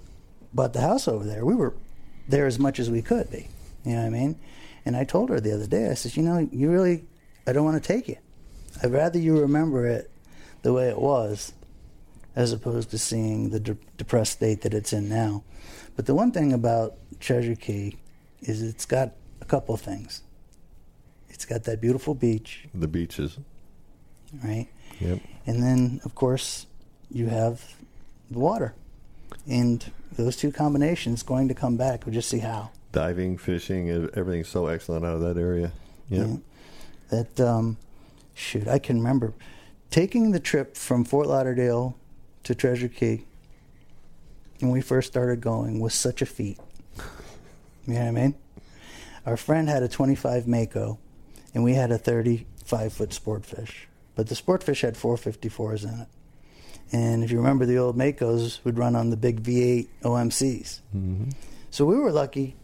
[0.52, 1.74] bought the house over there, we were
[2.28, 3.48] there as much as we could be.
[3.84, 4.38] You know what I mean?
[4.84, 7.04] And I told her the other day, I said, you know, you really,
[7.46, 8.18] I don't want to take it.
[8.82, 10.10] I'd rather you remember it
[10.62, 11.52] the way it was
[12.36, 15.42] as opposed to seeing the de- depressed state that it's in now.
[15.96, 17.96] But the one thing about Treasure Cay
[18.42, 20.22] is it's got a couple of things.
[21.30, 23.38] It's got that beautiful beach, The beaches.
[24.44, 24.68] right?
[25.00, 25.20] Yep.
[25.46, 26.66] And then, of course,
[27.10, 27.74] you have
[28.30, 28.74] the water.
[29.48, 32.04] And those two combinations going to come back.
[32.06, 32.70] We'll just see how.
[32.92, 35.72] Diving, fishing, everything's so excellent out of that area.
[36.10, 36.26] Yep.
[36.28, 36.36] Yeah.
[37.10, 37.76] That um,
[38.34, 39.32] shoot, I can remember
[39.90, 41.96] taking the trip from Fort Lauderdale
[42.46, 43.24] to Treasure Cay
[44.60, 46.58] when we first started going was such a feat.
[47.86, 48.34] You know what I mean?
[49.26, 50.98] Our friend had a 25 Mako,
[51.54, 53.86] and we had a 35 foot sportfish.
[54.14, 56.08] But the sportfish had 454s in it.
[56.92, 60.80] And if you remember, the old Makos would run on the big V8 OMCs.
[60.96, 61.30] Mm-hmm.
[61.70, 62.54] So we were lucky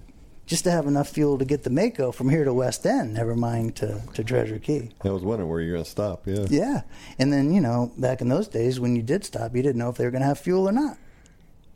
[0.46, 3.34] just to have enough fuel to get the Mako from here to West End, never
[3.36, 4.90] mind to, to Treasure Cay.
[5.04, 6.26] I was wondering where you're going to stop.
[6.26, 6.46] Yeah.
[6.50, 6.82] Yeah.
[7.18, 9.88] And then, you know, back in those days when you did stop, you didn't know
[9.88, 10.98] if they were going to have fuel or not.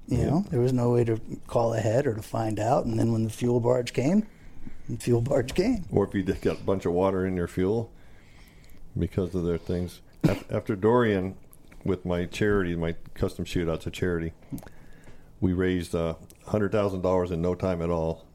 [0.09, 0.25] You Yeah.
[0.27, 2.85] know, there was no way to call ahead or to find out.
[2.87, 4.27] And then when the fuel barge came,
[4.89, 5.85] the fuel barge came.
[5.91, 7.91] Or if you just got a bunch of water in your fuel
[8.99, 10.01] because of their things.
[10.51, 11.37] After Dorian,
[11.85, 14.33] with my charity, my custom shootouts, a charity,
[15.41, 16.15] we raised uh,
[16.49, 18.26] $100,000 in no time at all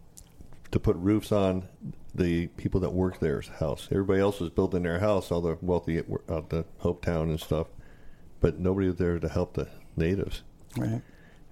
[0.72, 1.68] to put roofs on
[2.14, 3.88] the people that work there's house.
[3.92, 7.68] Everybody else was building their house, all the wealthy out the Hope Town and stuff,
[8.40, 10.44] but nobody was there to help the natives.
[10.78, 11.02] Right.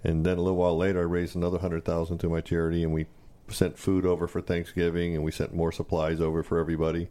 [0.03, 2.93] And then a little while later, I raised another hundred thousand to my charity, and
[2.93, 3.07] we
[3.49, 7.09] sent food over for Thanksgiving, and we sent more supplies over for everybody.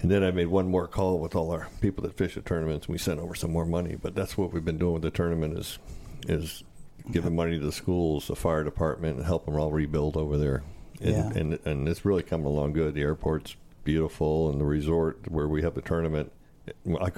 [0.00, 2.86] And then I made one more call with all our people that fish at tournaments.
[2.86, 5.10] and We sent over some more money, but that's what we've been doing with the
[5.10, 5.78] tournament is
[6.26, 6.62] is
[7.10, 10.62] giving money to the schools, the fire department, and help them all rebuild over there.
[11.00, 11.30] And, Yeah.
[11.40, 12.94] and and it's really coming along good.
[12.94, 16.32] The airport's beautiful, and the resort where we have the tournament,
[17.00, 17.10] I,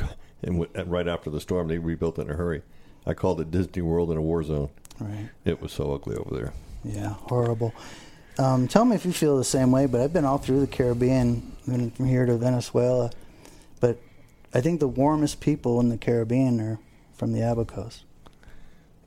[0.42, 2.62] and right after the storm, they rebuilt it in a hurry.
[3.06, 4.68] I called it Disney World in a war zone.
[5.00, 5.30] Right.
[5.44, 6.52] It was so ugly over there.
[6.84, 7.72] Yeah, horrible.
[8.38, 10.66] Um, tell me if you feel the same way, but I've been all through the
[10.66, 13.10] Caribbean, been from here to Venezuela.
[13.80, 13.98] But
[14.54, 16.78] I think the warmest people in the Caribbean are
[17.14, 18.02] from the Abacos.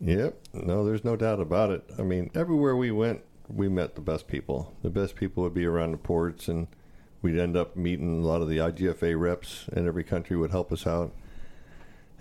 [0.04, 0.38] Yep.
[0.54, 1.82] No, there's no doubt about it.
[1.98, 4.76] I mean, everywhere we went, we met the best people.
[4.84, 6.68] The best people would be around the ports, and
[7.22, 10.74] we'd end up meeting a lot of the IGFA reps, and every country would help
[10.74, 11.14] us out.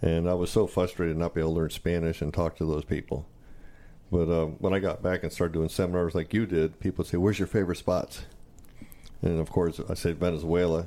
[0.01, 2.85] And I was so frustrated not be able to learn Spanish and talk to those
[2.85, 3.27] people.
[4.13, 7.17] But uh, when I got back and started doing seminars like you did, people say,
[7.17, 8.27] "Where's your favorite spots?"
[9.23, 10.87] And of course, I said Venezuela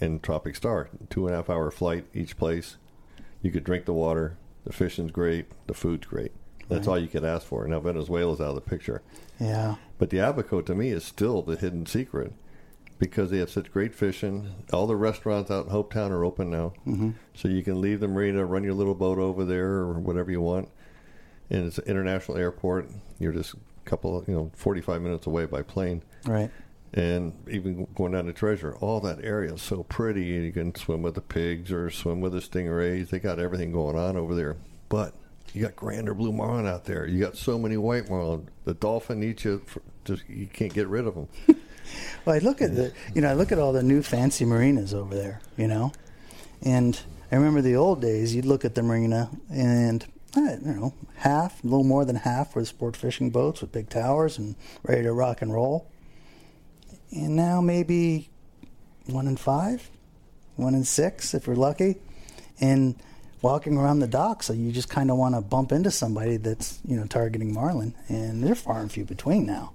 [0.00, 2.76] and Tropic Star, two and a half hour flight each place.
[3.42, 4.38] You could drink the water.
[4.68, 5.46] The fishing's great.
[5.66, 6.30] The food's great.
[6.68, 6.92] That's Right.
[6.92, 7.66] all you could ask for.
[7.66, 9.00] Now Venezuela's out of the picture,
[9.40, 12.32] Yeah, but the Abaco to me is still the hidden secret
[12.98, 14.50] because they have such great fishing.
[14.72, 17.12] All the restaurants out in Hopetown are open now, mm-hmm.
[17.34, 20.42] so you can leave the marina, run your little boat over there or whatever you
[20.42, 20.68] want.
[21.48, 22.90] And it's an international airport.
[23.18, 26.50] You're just a couple, you know, 45 minutes away by plane right.
[26.92, 30.36] And even going down to Treasure, all that area is so pretty.
[30.36, 33.10] And you can swim with the pigs or swim with the stingrays.
[33.10, 34.56] They got everything going on over there.
[34.88, 35.14] But
[35.52, 37.06] you got grander blue marlin out there.
[37.06, 38.48] You got so many white marlin.
[38.64, 39.62] The dolphin eats you.
[39.66, 41.28] For, just you can't get rid of them.
[42.24, 44.92] Well, I look at the, you know, I look at all the new fancy marinas
[44.92, 45.92] over there, you know,
[46.60, 47.00] and
[47.32, 48.34] I remember the old days.
[48.34, 50.04] You'd look at the marina, and
[50.36, 53.88] I don't know, half, a little more than half were sport fishing boats with big
[53.88, 55.90] towers and ready to rock and roll.
[57.10, 58.28] And now maybe
[59.06, 59.90] one in five,
[60.56, 61.96] one in six if we're lucky,
[62.60, 62.94] and
[63.42, 66.80] walking around the docks, so you just kind of want to bump into somebody that's
[66.86, 69.72] you know targeting marlin, and they're far and few between now.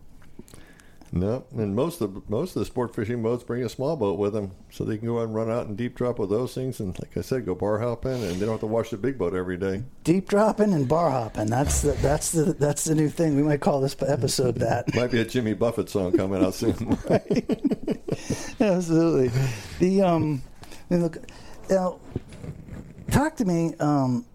[1.15, 4.17] No, and most of the, most of the sport fishing boats bring a small boat
[4.17, 6.55] with them, so they can go out and run out and deep drop with those
[6.55, 6.79] things.
[6.79, 9.19] And like I said, go bar hopping, and they don't have to wash the big
[9.19, 9.83] boat every day.
[10.03, 11.45] deep dropping and bar hopping.
[11.45, 13.35] That's the that's the that's the new thing.
[13.35, 14.95] We might call this episode that.
[14.95, 16.73] Might be a Jimmy Buffett song coming out soon.
[18.59, 19.29] Absolutely.
[19.77, 20.41] The um,
[20.89, 21.17] look,
[21.69, 21.99] now,
[23.11, 23.75] talk to me.
[23.79, 24.25] Um,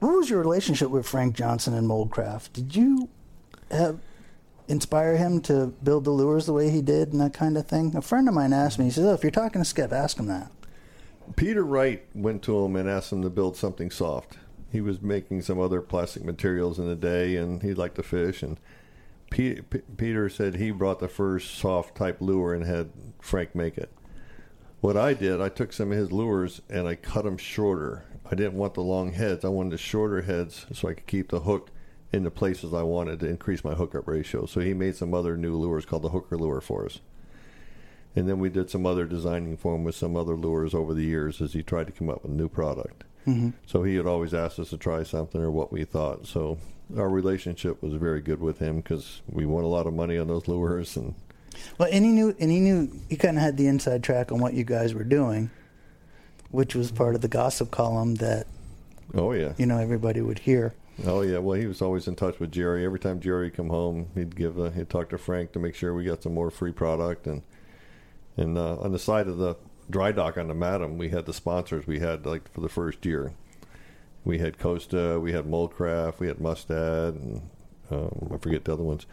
[0.00, 2.54] what was your relationship with Frank Johnson and Moldcraft?
[2.54, 3.08] Did you
[3.70, 4.00] have
[4.72, 7.94] inspire him to build the lures the way he did and that kind of thing?
[7.94, 8.86] A friend of mine asked me.
[8.86, 10.50] He said, "Oh, if you're talking to Skip, ask him that."
[11.36, 14.38] Peter Wright went to him and asked him to build something soft.
[14.70, 18.42] He was making some other plastic materials in the day, and he liked to fish.
[18.42, 18.58] And
[19.30, 23.78] P- P- Peter said he brought the first soft type lure and had Frank make
[23.78, 23.92] it.
[24.80, 28.04] What I did, I took some of his lures and I cut them shorter.
[28.30, 29.44] I didn't want the long heads.
[29.44, 31.70] I wanted the shorter heads so I could keep the hook
[32.12, 34.46] in the places I wanted to increase my hookup ratio.
[34.46, 37.00] So he made some other new lures called the hooker lure for us.
[38.14, 41.04] And then we did some other designing for him with some other lures over the
[41.04, 43.04] years as he tried to come up with a new product.
[43.26, 43.50] Mm-hmm.
[43.64, 46.26] So he had always asked us to try something or what we thought.
[46.26, 46.58] So
[46.96, 50.28] our relationship was very good with him because we won a lot of money on
[50.28, 50.96] those lures.
[50.96, 51.14] And
[51.78, 54.40] Well, and he knew, and he knew he kind of had the inside track on
[54.40, 55.50] what you guys were doing,
[56.50, 58.46] which was part of the gossip column that
[59.14, 60.74] oh yeah, you know everybody would hear.
[61.06, 61.38] Oh yeah.
[61.38, 62.84] Well, he was always in touch with Jerry.
[62.84, 65.94] Every time Jerry come home, he'd give a, he'd talk to Frank to make sure
[65.94, 67.26] we got some more free product.
[67.26, 67.42] And
[68.36, 69.56] and uh, on the side of the
[69.90, 73.04] dry dock on the Madam, we had the sponsors we had like for the first
[73.04, 73.32] year.
[74.24, 77.50] We had Costa, we had Moldcraft, we had Mustad, and
[77.90, 79.06] um, I forget the other ones.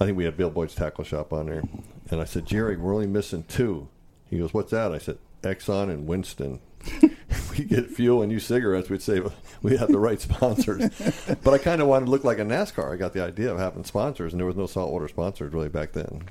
[0.00, 1.62] I think we had Bill Boyd's Tackle Shop on there.
[2.10, 3.88] And I said, Jerry, we're only missing two.
[4.30, 4.92] He goes, What's that?
[4.92, 6.60] I said, Exxon and Winston.
[7.50, 9.20] we get fuel and use cigarettes, we'd say
[9.62, 10.90] we have the right sponsors.
[11.42, 12.92] but I kind of wanted to look like a NASCAR.
[12.92, 15.92] I got the idea of having sponsors, and there was no saltwater sponsors really back
[15.92, 16.24] then.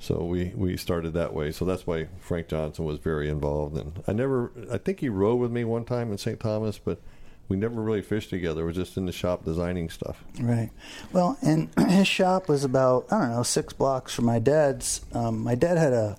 [0.00, 1.50] So we, we started that way.
[1.50, 3.76] So that's why Frank Johnson was very involved.
[3.76, 6.38] And I never, I think he rowed with me one time in St.
[6.38, 7.00] Thomas, but
[7.48, 8.64] we never really fished together.
[8.64, 10.24] Was just in the shop designing stuff.
[10.38, 10.70] Right.
[11.12, 15.00] Well, and his shop was about I don't know six blocks from my dad's.
[15.12, 16.18] Um, my dad had a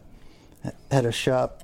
[0.91, 1.63] had a shop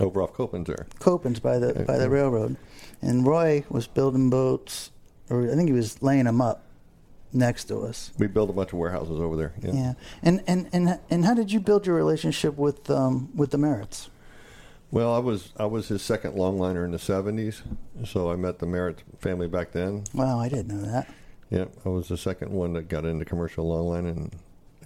[0.00, 0.86] Over off Copeland's there.
[0.98, 2.56] Copens by the by the railroad,
[3.02, 4.90] and Roy was building boats,
[5.28, 6.64] or I think he was laying them up
[7.32, 8.12] next to us.
[8.18, 9.52] We built a bunch of warehouses over there.
[9.62, 9.72] Yeah.
[9.72, 9.92] Yeah.
[10.22, 14.08] And and and and how did you build your relationship with um, with the Merritts?
[14.90, 17.62] Well, I was I was his second longliner in the '70s,
[18.04, 20.04] so I met the Merritt family back then.
[20.14, 21.08] Wow, I didn't know that.
[21.50, 24.34] Yeah, I was the second one that got into commercial longline, and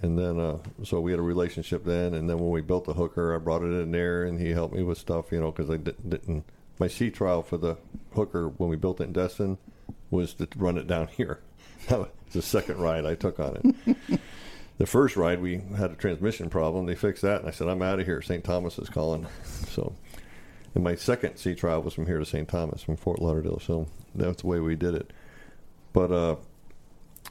[0.05, 2.13] and then uh, so we had a relationship then.
[2.13, 4.75] And then when we built the hooker, I brought it in there, and he helped
[4.75, 6.45] me with stuff, you know, because I di- didn't.
[6.79, 7.77] My sea trial for the
[8.13, 9.57] hooker when we built it in Destin,
[10.11, 11.39] was to run it down here.
[11.89, 14.19] That was the second ride I took on it.
[14.77, 16.85] the first ride we had a transmission problem.
[16.85, 18.21] They fixed that, and I said, "I'm out of here.
[18.21, 18.43] St.
[18.43, 19.27] Thomas is calling."
[19.75, 19.93] So,
[20.73, 22.47] and my second sea trial was from here to St.
[22.47, 23.59] Thomas, from Fort Lauderdale.
[23.59, 25.11] So that's the way we did it.
[25.91, 26.35] But uh,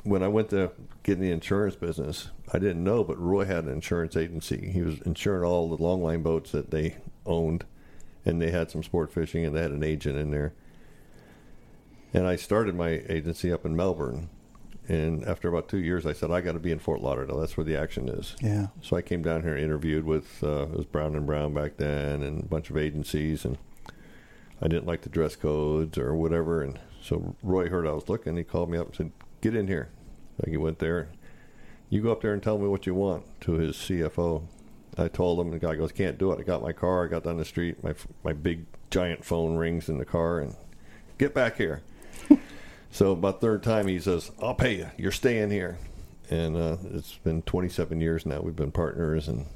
[0.02, 0.70] when I went to
[1.04, 4.70] get in the insurance business, I didn't know, but Roy had an insurance agency.
[4.72, 6.96] He was insuring all the longline boats that they
[7.26, 7.64] owned,
[8.24, 10.54] and they had some sport fishing, and they had an agent in there.
[12.14, 14.30] And I started my agency up in Melbourne.
[14.88, 17.38] And after about two years, I said, I got to be in Fort Lauderdale.
[17.38, 18.36] That's where the action is.
[18.40, 18.68] Yeah.
[18.82, 21.76] So I came down here and interviewed with, uh, it was Brown and Brown back
[21.76, 23.44] then and a bunch of agencies.
[23.44, 23.58] And
[24.60, 26.62] I didn't like the dress codes or whatever.
[26.62, 28.36] And so Roy heard I was looking.
[28.36, 29.90] He called me up and said, Get in here.
[30.36, 31.08] So he went there.
[31.90, 34.42] You go up there and tell me what you want to his CFO.
[34.96, 36.38] I told him, and the guy goes, Can't do it.
[36.38, 37.04] I got my car.
[37.04, 37.82] I got down the street.
[37.82, 40.54] My, my big giant phone rings in the car and
[41.18, 41.82] get back here.
[42.90, 44.90] so about third time he says, I'll pay you.
[44.96, 45.78] You're staying here.
[46.30, 48.40] And uh, it's been 27 years now.
[48.40, 49.46] We've been partners and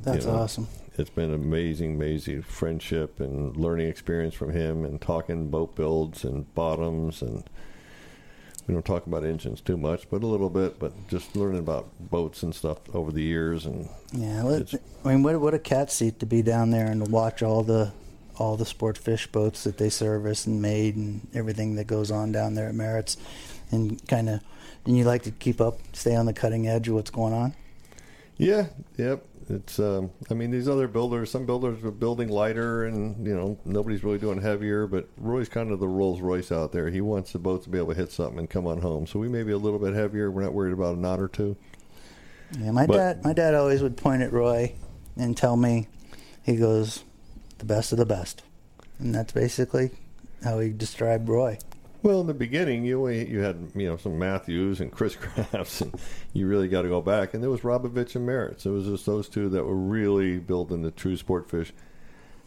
[0.00, 0.68] That's you know, awesome.
[0.98, 6.52] It's been amazing, amazing friendship and learning experience from him, and talking boat builds and
[6.56, 7.44] bottoms, and
[8.68, 10.78] we don't talk about engines too much, but a little bit.
[10.78, 14.62] But just learning about boats and stuff over the years, and Yeah, well,
[15.04, 17.62] I mean, what what a cat seat to be down there and to watch all
[17.62, 17.92] the
[18.36, 22.30] all the sport fish boats that they service and made and everything that goes on
[22.30, 23.16] down there at Merritt's,
[23.70, 24.40] and kind of,
[24.84, 27.54] and you like to keep up, stay on the cutting edge of what's going on.
[28.36, 28.66] yeah,
[28.98, 29.24] yep.
[29.50, 33.58] It's, um, I mean, these other builders, some builders are building lighter, and you know,
[33.64, 34.86] nobody's really doing heavier.
[34.86, 36.90] But Roy's kind of the Rolls Royce out there.
[36.90, 39.06] He wants the boat to be able to hit something and come on home.
[39.06, 40.30] So we may be a little bit heavier.
[40.30, 41.56] We're not worried about a knot or two.
[42.58, 44.74] Yeah, my But- dad, my dad always would point at Roy
[45.16, 45.88] and tell me,
[46.42, 47.04] he goes,
[47.58, 48.42] the best of the best,
[48.98, 49.90] and that's basically
[50.44, 51.58] how he described Roy.
[52.02, 55.80] Well, in the beginning, you only- you had you know some Matthews and Chris Crafts,
[55.80, 55.92] and
[56.32, 57.34] you really got to go back.
[57.34, 58.60] And there was Rybovich and Merritt.
[58.60, 61.72] So it was just those two that were really building the true sport fish.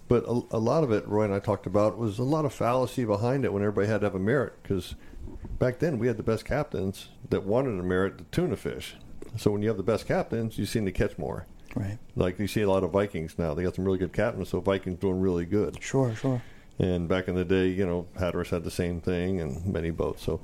[0.07, 2.53] But a, a lot of it, Roy and I talked about, was a lot of
[2.53, 4.61] fallacy behind it when everybody had to have a Merritt.
[4.63, 4.95] Because
[5.59, 8.95] back then we had the best captains that wanted a Merritt to tuna fish.
[9.37, 11.45] So when you have the best captains, you seem to catch more.
[11.75, 11.97] Right.
[12.17, 13.53] Like you see a lot of Vikings now.
[13.53, 15.81] They got some really good captains, so Vikings doing really good.
[15.81, 16.41] Sure, sure.
[16.79, 20.23] And back in the day, you know, Hatteras had the same thing and many boats.
[20.23, 20.41] So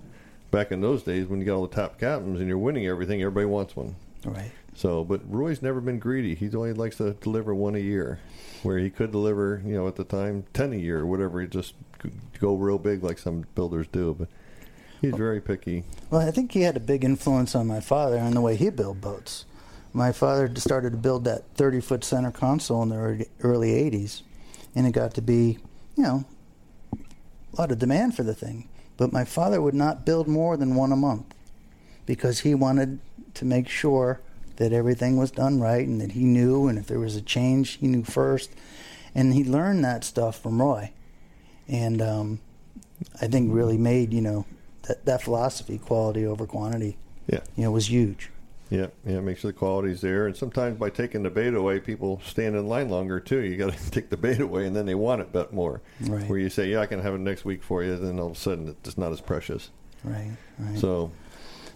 [0.51, 3.21] back in those days, when you got all the top captains and you're winning everything,
[3.21, 3.95] everybody wants one.
[4.23, 4.51] Right.
[4.75, 6.35] So, but Roy's never been greedy.
[6.35, 8.19] He only likes to deliver one a year,
[8.61, 11.41] where he could deliver, you know, at the time, 10 a year or whatever.
[11.41, 11.73] He just
[12.39, 14.15] go real big like some builders do.
[14.19, 14.27] But
[15.01, 15.83] he's very picky.
[16.11, 18.69] Well, I think he had a big influence on my father and the way he
[18.69, 19.45] built boats.
[19.93, 24.21] My father started to build that 30 foot center console in the early- early 80s,
[24.75, 25.57] and it got to be,
[25.97, 26.25] you know,
[26.93, 28.69] a lot of demand for the thing.
[28.97, 31.33] But my father would not build more than one a month
[32.05, 32.99] because he wanted
[33.35, 34.21] to make sure
[34.57, 37.73] that everything was done right and that he knew, and if there was a change,
[37.77, 38.49] he knew first.
[39.13, 40.91] And he learned that stuff from Roy.
[41.67, 42.39] And um,
[43.21, 44.45] I think really made, you know,
[44.87, 47.41] that, that philosophy, quality over quantity, Yeah.
[47.55, 48.31] you know, was huge.
[48.69, 50.27] Yeah, yeah, make sure the quality's there.
[50.27, 53.39] And sometimes by taking the bait away, people stand in line longer too.
[53.39, 55.81] You got to take the bait away, and then they want it but more.
[56.01, 56.27] Right.
[56.27, 58.27] Where you say, "Yeah, I can have it next week for you," and then all
[58.27, 59.69] of a sudden it's not as precious.
[60.03, 60.77] Right, right.
[60.77, 61.11] So,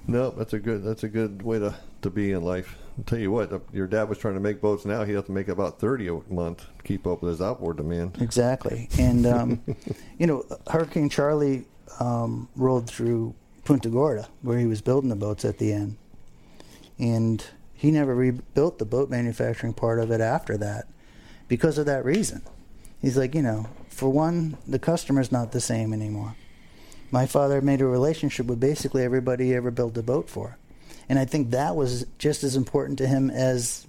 [0.08, 2.76] no, that's a good that's a good way to to be in life.
[2.98, 4.86] I'll tell you what, your dad was trying to make boats.
[4.86, 7.78] Now he has to make about thirty a month to keep up with his outboard
[7.78, 8.18] demand.
[8.22, 8.89] Exactly.
[9.00, 9.62] And, um,
[10.20, 11.66] you know, Hurricane Charley
[12.00, 13.34] um, rolled through
[13.64, 15.98] Punta Gorda, where he was building the boats at the end.
[17.02, 17.43] And
[17.74, 20.88] he never rebuilt the boat manufacturing part of it after that
[21.47, 22.43] because of that reason.
[23.02, 26.36] He's like, you know, for one, the customer's not the same anymore.
[27.10, 30.60] My father made a relationship with basically everybody he ever built a boat for.
[31.10, 33.88] And I think that was just as important to him as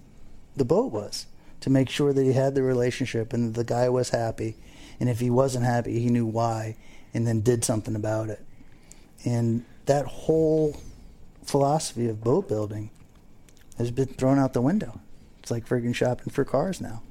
[0.57, 1.27] the boat was
[1.61, 4.57] to make sure that he had the relationship and the guy was happy.
[4.99, 6.77] And if he wasn't happy, he knew why
[7.13, 8.41] and then did something about it.
[9.25, 10.81] And that whole
[11.45, 12.91] philosophy of boat building
[13.83, 15.01] has been thrown out the window.
[15.41, 17.03] It's like friggin' shopping for cars now.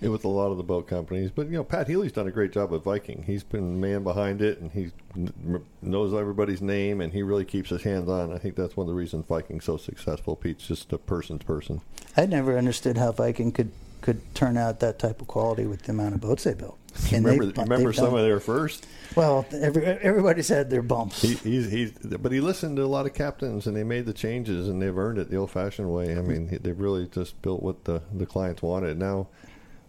[0.00, 2.30] It with a lot of the boat companies, but you know, Pat Healey's done a
[2.30, 3.24] great job with Viking.
[3.26, 4.92] He's been the man behind it, and he
[5.82, 8.32] knows everybody's name, and he really keeps his hands on.
[8.32, 10.36] I think that's one of the reasons Viking's so successful.
[10.36, 11.82] Pete's just a person's person.
[12.16, 15.92] I never understood how Viking could, could turn out that type of quality with the
[15.92, 16.78] amount of boats they built.
[17.12, 18.86] And remember, they've- remember some done- of their first.
[19.16, 21.20] Well, every, everybody's had their bumps.
[21.22, 24.12] He, he's, he's, but he listened to a lot of captains, and they made the
[24.12, 26.16] changes, and they've earned it the old-fashioned way.
[26.16, 28.98] I mean, they've really just built what the the clients wanted.
[28.98, 29.26] Now,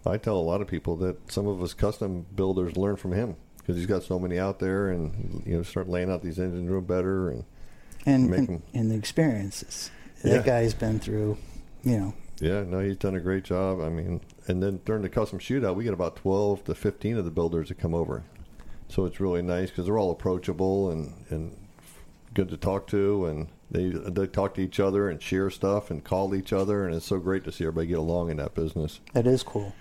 [0.04, 3.36] I tell a lot of people that some of us custom builders learn from him.
[3.58, 6.68] because he's got so many out there, and you know, start laying out these engines
[6.68, 7.44] real better and
[8.04, 9.92] and make and, and the experiences
[10.24, 10.38] Yeah.
[10.38, 11.38] that guy's been through.
[11.84, 13.80] You know, Yeah, no, he's done a great job.
[13.80, 17.24] I mean, and then during the custom shootout, we get about 12 to 15 of
[17.24, 18.24] the builders that come over.
[18.88, 21.56] So it's really nice because they're all approachable and, and
[22.34, 26.02] good to talk to, and they they talk to each other and share stuff and
[26.02, 28.98] call each other, and it's so great to see everybody get along in that business.
[29.14, 29.72] It is cool.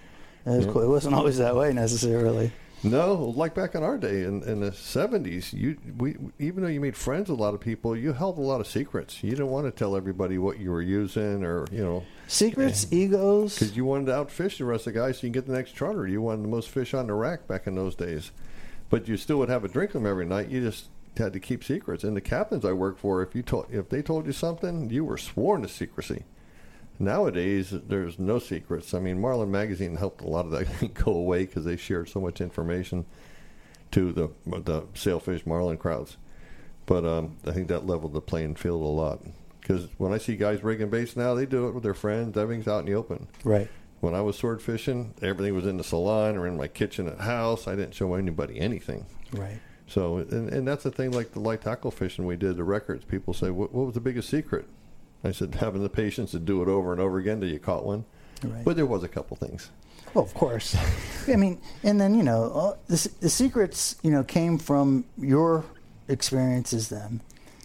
[0.46, 0.72] That is Yeah.
[0.72, 0.84] cool.
[0.84, 2.52] It wasn't always that way necessarily.
[2.84, 6.80] No, like back in our day in, in the seventies, you we even though you
[6.80, 9.24] made friends with a lot of people, you held a lot of secrets.
[9.24, 13.56] You didn't want to tell everybody what you were using, or you know, Secrets, egos.
[13.60, 15.54] because you wanted to outfish the rest of the guys so you can get the
[15.54, 16.08] next charter.
[16.08, 18.32] You wanted the most fish on the rack back in those days,
[18.90, 20.48] but you still would have a drink with them every night.
[20.48, 20.86] You just
[21.18, 22.06] had to keep secrets.
[22.06, 25.04] And the captains I worked for, if you told if they told you something, you
[25.04, 26.24] were sworn to secrecy.
[27.00, 28.94] Nowadays, there's no secrets.
[28.94, 32.22] I mean, Marlin Magazine helped a lot of that go away because they shared so
[32.22, 33.06] much information
[33.92, 36.16] to the the sailfish marlin crowds.
[36.86, 39.22] But um, I think that leveled the playing field a lot.
[39.72, 42.38] Because when I see guys rigging baits now, they do it with their friends.
[42.38, 43.28] Everything's out in the open.
[43.44, 43.70] Right.
[44.02, 47.20] When I was sword fishing, everything was in the salon or in my kitchen at
[47.20, 47.68] house.
[47.68, 49.06] I didn't show anybody anything.
[49.32, 49.60] Right.
[49.88, 53.06] So, and, and that's the thing, like the light tackle fishing we did, the records.
[53.06, 54.68] People say, what, what was the biggest secret?
[55.24, 57.86] I said, having the patience to do it over and over again till you caught
[57.86, 58.04] one.
[58.44, 58.66] Right.
[58.66, 59.70] But there was a couple things.
[60.14, 60.76] Well, of course.
[61.30, 65.64] I mean, and then you know, the, the secrets you know came from your
[66.10, 67.22] experiences then.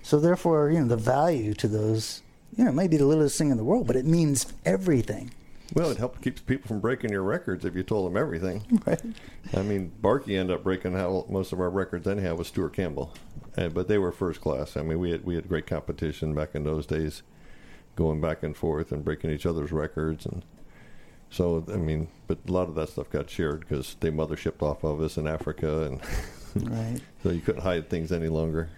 [0.06, 2.22] So therefore, you know, the value to those,
[2.56, 5.32] you know, it may be the littlest thing in the world, but it means everything.
[5.74, 8.62] Well, it helped keeps people from breaking your records if you told them everything.
[8.86, 9.02] Right.
[9.52, 13.14] I mean, Barkey ended up breaking how most of our records anyhow with Stuart Campbell,
[13.56, 14.76] and, but they were first class.
[14.76, 17.24] I mean, we had we had great competition back in those days,
[17.96, 20.44] going back and forth and breaking each other's records, and
[21.30, 24.84] so I mean, but a lot of that stuff got shared because they mothershipped off
[24.84, 26.00] of us in Africa, and
[26.70, 27.00] Right.
[27.24, 28.68] so you couldn't hide things any longer.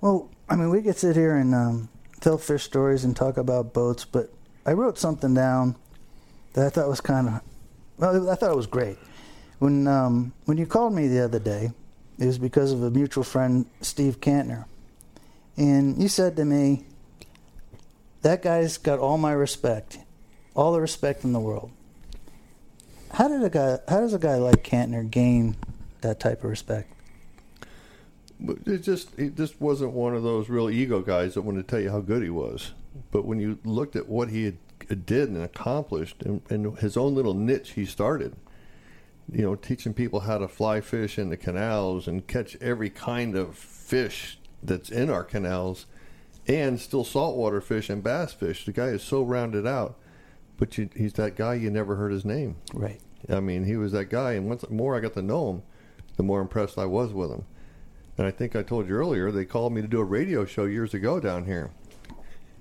[0.00, 1.88] Well, I mean, we could sit here and um,
[2.20, 4.30] tell fish stories and talk about boats, but
[4.66, 5.76] I wrote something down
[6.52, 7.40] that I thought was kind of,
[7.96, 8.98] well, I thought it was great.
[9.58, 11.72] When um, when you called me the other day,
[12.18, 14.66] it was because of a mutual friend, Steve Kantner,
[15.56, 16.84] and you said to me,
[18.22, 19.98] "That guy's got all my respect,
[20.54, 21.70] all the respect in the world."
[23.12, 23.78] How did a guy?
[23.88, 25.56] How does a guy like Kantner gain
[26.00, 26.93] that type of respect?
[28.44, 31.70] But it just it just wasn't one of those real ego guys that wanted to
[31.70, 32.72] tell you how good he was.
[33.10, 34.58] But when you looked at what he had,
[34.90, 38.36] uh, did and accomplished, and, and his own little niche he started,
[39.32, 43.34] you know, teaching people how to fly fish in the canals and catch every kind
[43.34, 45.86] of fish that's in our canals,
[46.46, 48.66] and still saltwater fish and bass fish.
[48.66, 49.96] The guy is so rounded out.
[50.56, 52.56] But you, he's that guy you never heard his name.
[52.72, 53.00] Right.
[53.28, 55.62] I mean, he was that guy, and once the more I got to know him,
[56.16, 57.44] the more impressed I was with him.
[58.16, 60.64] And I think I told you earlier they called me to do a radio show
[60.64, 61.70] years ago down here,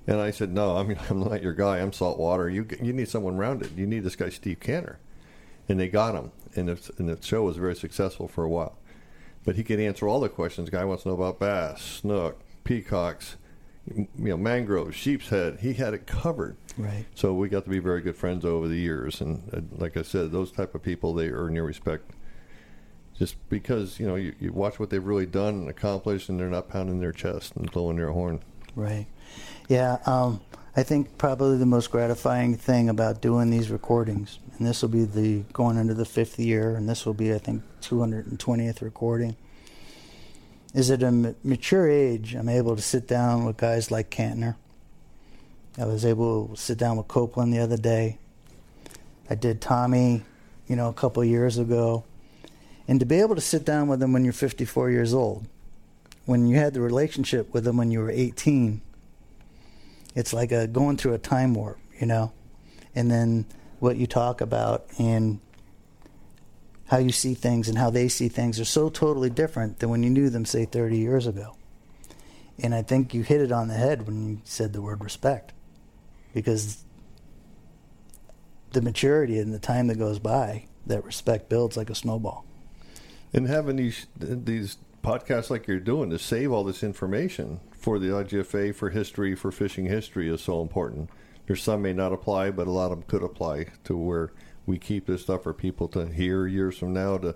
[0.08, 1.80] and I said, "No, I mean I'm not your guy.
[1.80, 2.50] I'm saltwater.
[2.50, 3.78] You you need someone rounded.
[3.78, 4.98] You need this guy Steve Kantner."
[5.70, 8.78] And they got him, and the, and the show was very successful for a while.
[9.46, 10.70] But he could answer all the questions.
[10.70, 13.38] Guy wants to know about bass, snook, peacocks,
[13.88, 15.60] you know, mangroves, sheep's head.
[15.62, 16.58] He had it covered.
[16.78, 17.06] Right.
[17.16, 20.02] So we got to be very good friends over the years, and uh, like I
[20.02, 22.12] said, those type of people they earn your respect,
[23.18, 26.50] just because you know you, you watch what they've really done and accomplished, and they're
[26.50, 28.42] not pounding their chest and blowing their horn.
[28.76, 29.08] Right.
[29.70, 29.98] Yeah.
[30.06, 30.42] Um,
[30.76, 35.06] I think probably the most gratifying thing about doing these recordings, and this will be
[35.06, 39.36] the going into the fifth year, and this will be I think 220th recording,
[40.74, 42.34] is at a mature age.
[42.34, 44.56] I'm able to sit down with guys like Kantner.
[45.78, 48.18] I was able to sit down with Copeland the other day.
[49.30, 50.24] I did Tommy,
[50.68, 52.04] you know, a couple years ago,
[52.88, 55.48] and to be able to sit down with them when you're 54 years old
[56.26, 58.82] when you had the relationship with them when you were 18,
[60.16, 62.32] it's like a going through a time warp, you know.
[62.96, 63.46] And then
[63.80, 65.40] what you talk about and
[66.88, 70.04] how you see things and how they see things are so totally different than when
[70.04, 71.58] you knew them, say, 30 years ago.
[72.60, 75.54] And I think you hit it on the head when you said the word respect,
[76.34, 76.84] because
[78.72, 82.46] the maturity and the time that goes by, that respect builds like a snowball.
[83.34, 88.08] And having these these podcasts like you're doing to save all this information for the
[88.08, 91.10] IGFA, for history, for fishing history is so important.
[91.46, 94.32] There's some may not apply, but a lot of them could apply to where
[94.66, 97.36] we keep this stuff for people to hear years from now to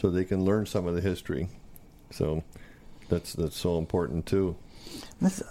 [0.00, 1.48] so they can learn some of the history.
[2.10, 2.42] So
[3.08, 4.56] that's that's so important too.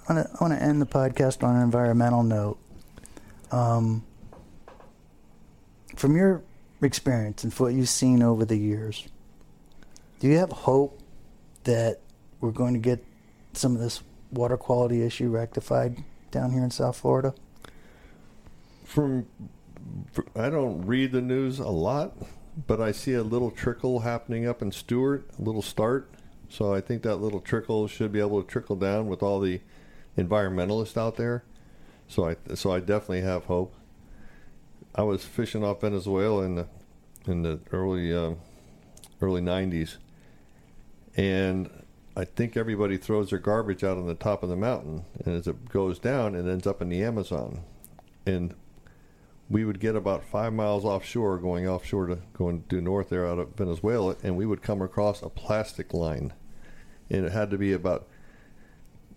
[0.09, 2.57] I want to end the podcast on an environmental note.
[3.51, 4.03] Um,
[5.95, 6.41] from your
[6.81, 9.07] experience and from what you've seen over the years,
[10.19, 10.99] Do you have hope
[11.63, 11.99] that
[12.39, 13.03] we're going to get
[13.53, 17.35] some of this water quality issue rectified down here in South Florida?
[18.83, 19.27] From,
[20.35, 22.15] I don't read the news a lot,
[22.65, 26.09] but I see a little trickle happening up in Stuart, a little start.
[26.49, 29.61] So I think that little trickle should be able to trickle down with all the
[30.17, 31.43] environmentalists out there.
[32.07, 33.75] So I so I definitely have hope.
[34.95, 36.67] I was fishing off Venezuela in the
[37.27, 38.37] in the early um,
[39.21, 39.97] early '90s,
[41.17, 41.69] and
[42.15, 45.47] I think everybody throws their garbage out on the top of the mountain, and as
[45.47, 47.61] it goes down, it ends up in the Amazon.
[48.25, 48.55] And
[49.49, 53.39] we would get about five miles offshore, going offshore to going due north there out
[53.39, 56.33] of Venezuela, and we would come across a plastic line,
[57.09, 58.07] and it had to be about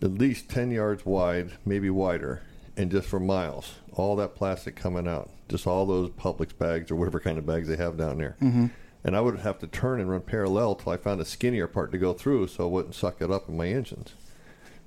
[0.02, 2.42] at least ten yards wide, maybe wider,
[2.76, 6.96] and just for miles, all that plastic coming out, just all those Publix bags or
[6.96, 8.36] whatever kind of bags they have down there.
[8.40, 8.66] Mm-hmm.
[9.02, 11.90] And I would have to turn and run parallel till I found a skinnier part
[11.92, 14.14] to go through, so it wouldn't suck it up in my engines.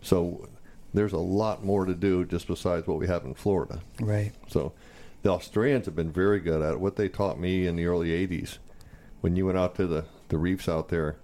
[0.01, 0.47] So
[0.93, 3.81] there's a lot more to do just besides what we have in Florida.
[3.99, 4.31] Right.
[4.47, 4.73] So
[5.23, 6.79] the Australians have been very good at it.
[6.79, 8.59] What they taught me in the early 80s,
[9.21, 11.17] when you went out to the, the reefs out there,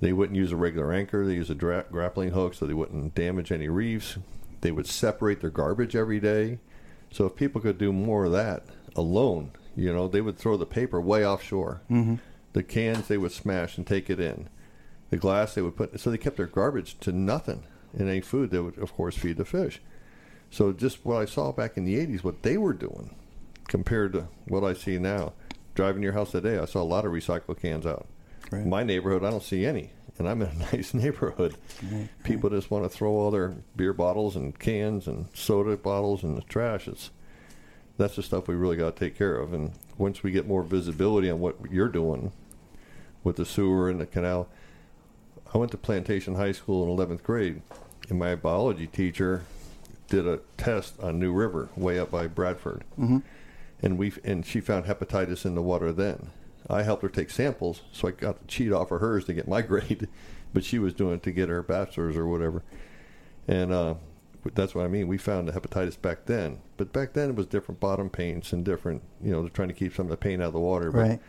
[0.00, 1.24] they wouldn't use a regular anchor.
[1.24, 4.18] They use a dra- grappling hook so they wouldn't damage any reefs.
[4.60, 6.58] They would separate their garbage every day.
[7.12, 8.64] So if people could do more of that
[8.96, 11.82] alone, you know, they would throw the paper way offshore.
[11.90, 12.16] Mm-hmm.
[12.52, 14.48] The cans they would smash and take it in.
[15.10, 15.98] The glass they would put.
[15.98, 17.64] So they kept their garbage to nothing.
[17.92, 19.80] And any food they would, of course, feed the fish.
[20.50, 23.14] So just what I saw back in the 80s, what they were doing
[23.68, 25.32] compared to what I see now.
[25.74, 28.06] Driving your house today, I saw a lot of recycled cans out.
[28.50, 28.66] Right.
[28.66, 29.90] My neighborhood, I don't see any.
[30.18, 31.56] And I'm in a nice neighborhood.
[31.90, 32.08] Right.
[32.22, 36.34] People just want to throw all their beer bottles and cans and soda bottles in
[36.34, 36.86] the trash.
[36.86, 37.10] It's
[37.98, 39.52] that's the stuff we really got to take care of.
[39.52, 42.32] And once we get more visibility on what you're doing
[43.24, 44.48] with the sewer and the canal,
[45.54, 47.60] I went to Plantation High School in 11th grade,
[48.08, 49.44] and my biology teacher
[50.08, 53.18] did a test on New River, way up by Bradford, Mm-hmm.
[53.82, 55.92] and we and she found hepatitis in the water.
[55.92, 56.30] Then
[56.70, 59.46] I helped her take samples, so I got the cheat off of hers to get
[59.48, 60.08] my grade,
[60.54, 62.62] but she was doing it to get her bachelor's or whatever,
[63.46, 63.94] and uh,
[64.54, 65.06] that's what I mean.
[65.08, 68.64] We found the hepatitis back then, but back then it was different bottom paints and
[68.64, 70.90] different, you know, they're trying to keep some of the paint out of the water.
[70.90, 71.20] But Right.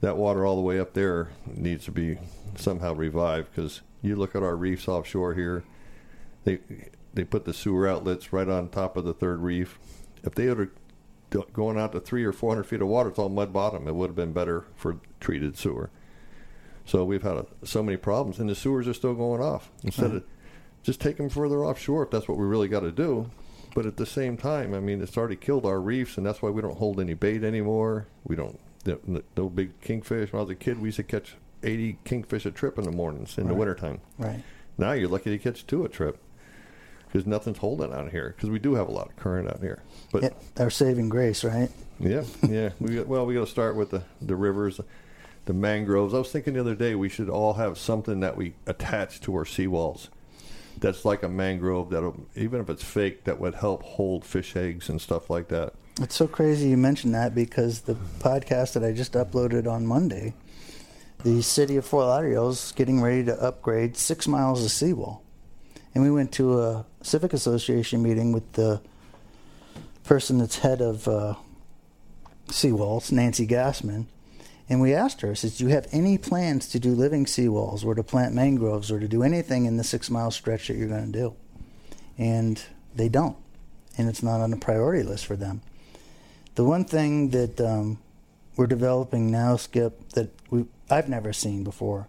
[0.00, 2.18] that water all the way up there needs to be
[2.56, 5.64] somehow revived because you look at our reefs offshore here,
[6.44, 6.60] they
[7.14, 9.78] they put the sewer outlets right on top of the third reef.
[10.22, 10.58] If they would
[11.30, 13.88] have going out to three or four hundred feet of water, it's all mud bottom.
[13.88, 15.90] It would have been better for treated sewer.
[16.84, 19.70] So we've had a, so many problems, and the sewers are still going off.
[19.82, 20.24] Instead of
[20.84, 23.28] just take them further offshore, if that's what we really got to do.
[23.74, 26.50] But at the same time, I mean, it's already killed our reefs, and that's why
[26.50, 28.06] we don't hold any bait anymore.
[28.22, 30.32] We don't no, big kingfish.
[30.32, 31.34] When I was a kid, we used to catch
[31.64, 33.58] eighty kingfish a trip in the mornings in the Right.
[33.58, 34.00] wintertime.
[34.18, 34.44] Right.
[34.78, 36.18] Now you're lucky to catch two a trip
[37.06, 38.34] because nothing's holding out here.
[38.36, 39.82] Because we do have a lot of current out here.
[40.12, 41.70] But Yeah, our saving grace, right?
[41.98, 42.70] yeah, yeah.
[42.78, 44.78] We got, well, we got to start with the the rivers,
[45.46, 46.12] the mangroves.
[46.14, 49.34] I was thinking the other day we should all have something that we attach to
[49.34, 50.08] our seawalls.
[50.78, 54.88] That's like a mangrove that even if it's fake, that would help hold fish eggs
[54.88, 55.74] and stuff like that.
[56.00, 60.34] It's so crazy you mentioned that because the podcast that I just uploaded on Monday,
[61.22, 65.22] the city of Fort Lauderdale is getting ready to upgrade six miles of seawall.
[65.94, 68.80] And we went to a civic association meeting with the
[70.02, 71.34] person that's head of uh,
[72.48, 74.06] seawalls, Nancy Gassman.
[74.68, 77.84] And we asked her, I says, Do you have any plans to do living seawalls
[77.84, 80.88] or to plant mangroves or to do anything in the six mile stretch that you're
[80.88, 81.34] going to do?
[82.16, 82.62] And
[82.94, 83.36] they don't.
[83.98, 85.60] And it's not on the priority list for them.
[86.54, 87.98] The one thing that um,
[88.56, 92.08] we're developing now, Skip, that we I've never seen before.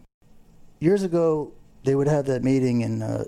[0.79, 1.53] Years ago,
[1.83, 3.23] they would have that meeting in uh,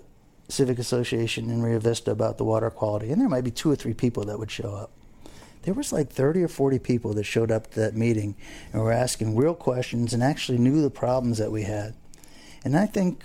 [0.49, 3.75] Civic Association in Rio Vista about the water quality, and there might be two or
[3.75, 4.91] three people that would show up.
[5.63, 8.35] There was like 30 or 40 people that showed up to that meeting
[8.71, 11.93] and were asking real questions and actually knew the problems that we had.
[12.63, 13.23] And I think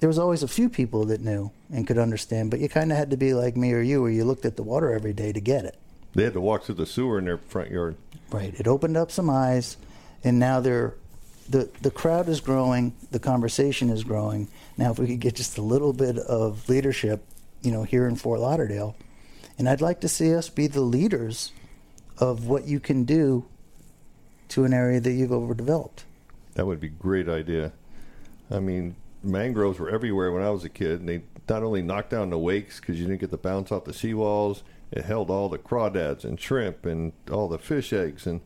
[0.00, 2.98] there was always a few people that knew and could understand, but you kind of
[2.98, 5.32] had to be like me or you, where you looked at the water every day
[5.32, 5.78] to get it.
[6.14, 7.96] They had to walk through the sewer in their front yard.
[8.30, 8.54] Right.
[8.58, 9.76] It opened up some eyes,
[10.24, 10.94] and now they're
[11.48, 14.48] the the crowd is growing, the conversation is growing.
[14.76, 17.24] Now, if we could get just a little bit of leadership,
[17.62, 18.96] you know, here in Fort Lauderdale,
[19.58, 21.52] and I'd like to see us be the leaders
[22.16, 23.46] of what you can do
[24.48, 26.04] to an area that you've overdeveloped.
[26.54, 27.72] That would be a great idea.
[28.50, 32.10] I mean, mangroves were everywhere when I was a kid, and they not only knocked
[32.10, 35.48] down the wakes because you didn't get the bounce off the seawalls, it held all
[35.48, 38.40] the crawdads and shrimp and all the fish eggs, and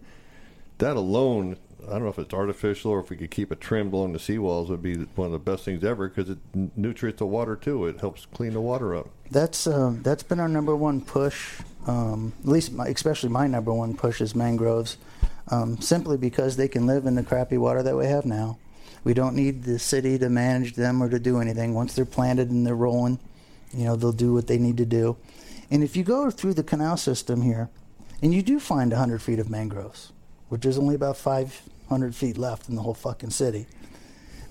[0.78, 1.56] that alone,
[1.86, 4.18] I don't know if it's artificial or if we could keep it trimmed along the
[4.18, 6.38] seawalls would be one of the best things ever because it
[6.76, 7.86] nutrients the water too.
[7.86, 9.08] It helps clean the water up.
[9.30, 11.60] That's uh, that's been our number one push.
[11.86, 14.96] Um, at least, my, especially my number one push is mangroves,
[15.48, 18.58] um, simply because they can live in the crappy water that we have now.
[19.02, 21.74] We don't need the city to manage them or to do anything.
[21.74, 23.18] Once they're planted and they're rolling,
[23.72, 25.16] you know they'll do what they need to do.
[25.70, 27.70] And if you go through the canal system here,
[28.22, 30.12] and you do find 100 feet of mangroves,
[30.48, 31.16] which is only about
[31.92, 33.66] 500 feet left in the whole fucking city,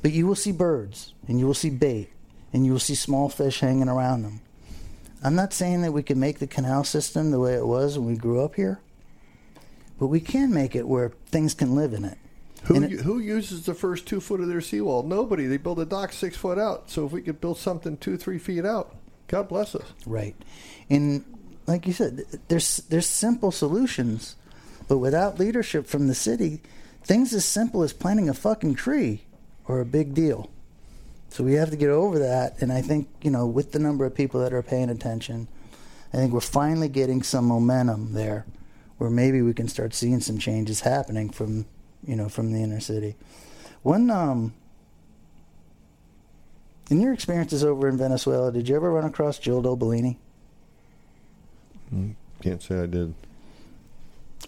[0.03, 2.09] but you will see birds and you will see bait
[2.53, 4.41] and you will see small fish hanging around them.
[5.23, 8.07] I'm not saying that we can make the canal system the way it was when
[8.07, 8.79] we grew up here,
[9.99, 12.17] but we can make it where things can live in it.
[12.65, 15.01] Who it- who uses the first two foot of their seawall?
[15.01, 15.47] Nobody.
[15.47, 16.91] They build a dock six foot out.
[16.91, 18.95] So if we could build something two three feet out,
[19.27, 19.93] God bless us.
[20.05, 20.35] Right.
[20.91, 21.23] And
[21.65, 24.35] like you said, there's there's simple solutions,
[24.87, 26.61] but without leadership from the city,
[27.03, 29.23] things as simple as planting a fucking tree
[29.67, 30.49] are a big deal.
[31.29, 34.05] So we have to get over that and I think, you know, with the number
[34.05, 35.47] of people that are paying attention,
[36.13, 38.45] I think we're finally getting some momentum there
[38.97, 41.65] where maybe we can start seeing some changes happening from,
[42.05, 43.15] you know, from the inner city.
[43.81, 44.53] When, um
[46.91, 50.19] in your experiences over in Venezuela, did you ever run across Gildo Bellini?
[52.41, 53.13] Can't say I did.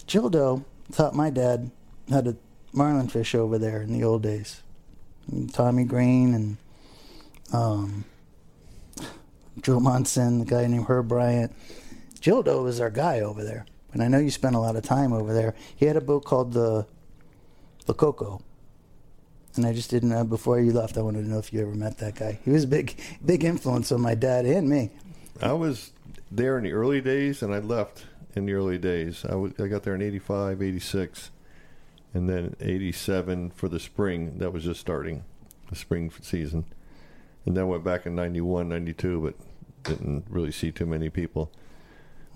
[0.06, 0.62] Gildo
[0.92, 1.70] thought my dad
[2.10, 2.36] had a
[2.74, 4.62] marlin fish over there in the old days.
[5.30, 6.56] And Tommy Green and
[7.52, 8.04] um,
[9.60, 11.54] Joe Monson, the guy named Herb Bryant.
[12.20, 13.66] Gildo was our guy over there.
[13.92, 15.54] And I know you spent a lot of time over there.
[15.76, 16.86] He had a boat called the
[17.86, 18.42] the Coco.
[19.56, 21.74] And I just didn't know before you left I wanted to know if you ever
[21.74, 22.40] met that guy.
[22.44, 24.90] He was a big big influence on my dad and me.
[25.40, 25.92] I was
[26.30, 29.24] there in the early days, and I left in the early days.
[29.24, 31.30] I I got there in 85, 86,
[32.14, 34.38] and then 87 for the spring.
[34.38, 35.24] That was just starting
[35.68, 36.64] the spring season,
[37.44, 39.34] and then went back in 91, 92, but
[39.82, 41.50] didn't really see too many people.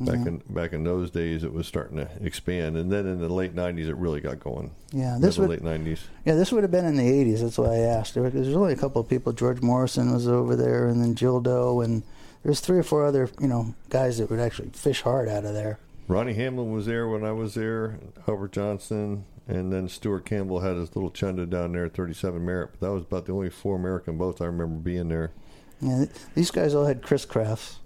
[0.00, 0.28] Back mm-hmm.
[0.28, 3.56] in back in those days, it was starting to expand, and then in the late
[3.56, 4.70] '90s, it really got going.
[4.92, 6.02] Yeah, this would late '90s.
[6.24, 7.40] Yeah, this would have been in the '80s.
[7.40, 8.14] That's why I asked.
[8.14, 9.32] There was there's only a couple of people.
[9.32, 12.04] George Morrison was over there, and then Gildo, and
[12.44, 15.54] there's three or four other, you know, guys that would actually fish hard out of
[15.54, 15.80] there.
[16.06, 17.98] Ronnie Hamlin was there when I was there.
[18.28, 22.70] Albert Johnson, and then Stuart Campbell had his little chunda down there at 37 Merritt.
[22.72, 25.32] But that was about the only four American boats I remember being there.
[25.80, 26.04] Yeah,
[26.34, 27.78] these guys all had Chris Crafts,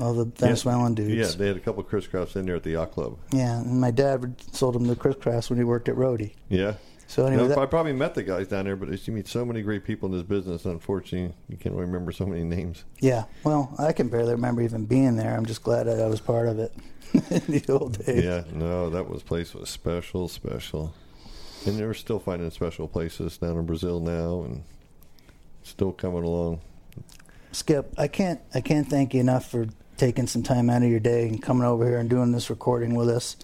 [0.00, 1.32] all the Venezuelan Yeah, dudes.
[1.32, 3.18] Yeah, they had a couple of Chris Crafts in there at the yacht club.
[3.32, 6.32] Yeah, and my dad sold them the Chris Crafts when he worked at Rhodey.
[6.48, 6.74] Yeah.
[7.06, 9.60] So anyway, that- I probably met the guys down there, but you meet so many
[9.60, 10.64] great people in this business.
[10.64, 12.84] Unfortunately, you can't remember so many names.
[12.98, 13.24] yeah.
[13.44, 15.36] Well, I can barely remember even being there.
[15.36, 16.72] I'm just glad that I was part of it
[17.12, 18.24] in the old days.
[18.24, 20.94] Yeah, no, that was place was special, special,
[21.66, 24.62] and they're still finding special places down in Brazil now, and
[25.62, 26.60] still coming along.
[27.52, 29.66] Skip, I can't I can't thank you enough for
[29.96, 32.94] taking some time out of your day and coming over here and doing this recording
[32.94, 33.36] with us.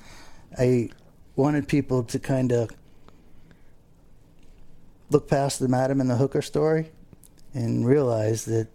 [0.58, 0.90] I
[1.36, 2.70] wanted people to kind of
[5.10, 6.90] look past the madam and the hooker story
[7.54, 8.68] and realize that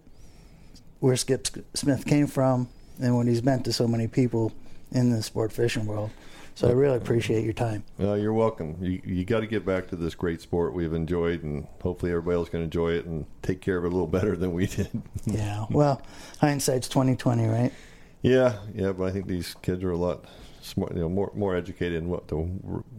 [1.00, 2.70] where Skip Smith came from
[3.02, 4.54] and what he's meant to so many people
[4.92, 6.10] in the sport fishing world.
[6.56, 7.84] So I really appreciate your time.
[8.00, 8.78] Uh, you're welcome.
[8.80, 12.36] You, you got to get back to this great sport we've enjoyed, and hopefully everybody
[12.38, 14.90] else can enjoy it and take care of it a little better than we did.
[15.26, 15.66] Yeah.
[15.70, 16.02] Well,
[16.40, 17.74] hindsight's twenty twenty, right?
[18.22, 20.26] yeah, yeah, but I think these kids are a lot
[20.62, 22.38] smart, you know, more more educated in what the,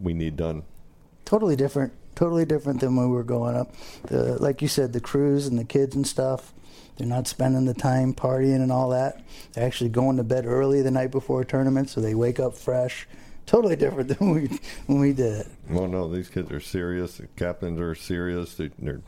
[0.03, 0.62] we need done.
[1.24, 3.74] totally different totally different than when we were growing up
[4.05, 6.55] the, like you said the crews and the kids and stuff
[6.97, 9.23] they're not spending the time partying and all that
[9.53, 12.55] they're actually going to bed early the night before a tournament so they wake up
[12.57, 13.07] fresh
[13.47, 14.48] totally different than we
[14.86, 17.16] when we did it Well, no, these kids are serious.
[17.18, 18.55] The captains are serious.
[18.56, 19.01] They, they're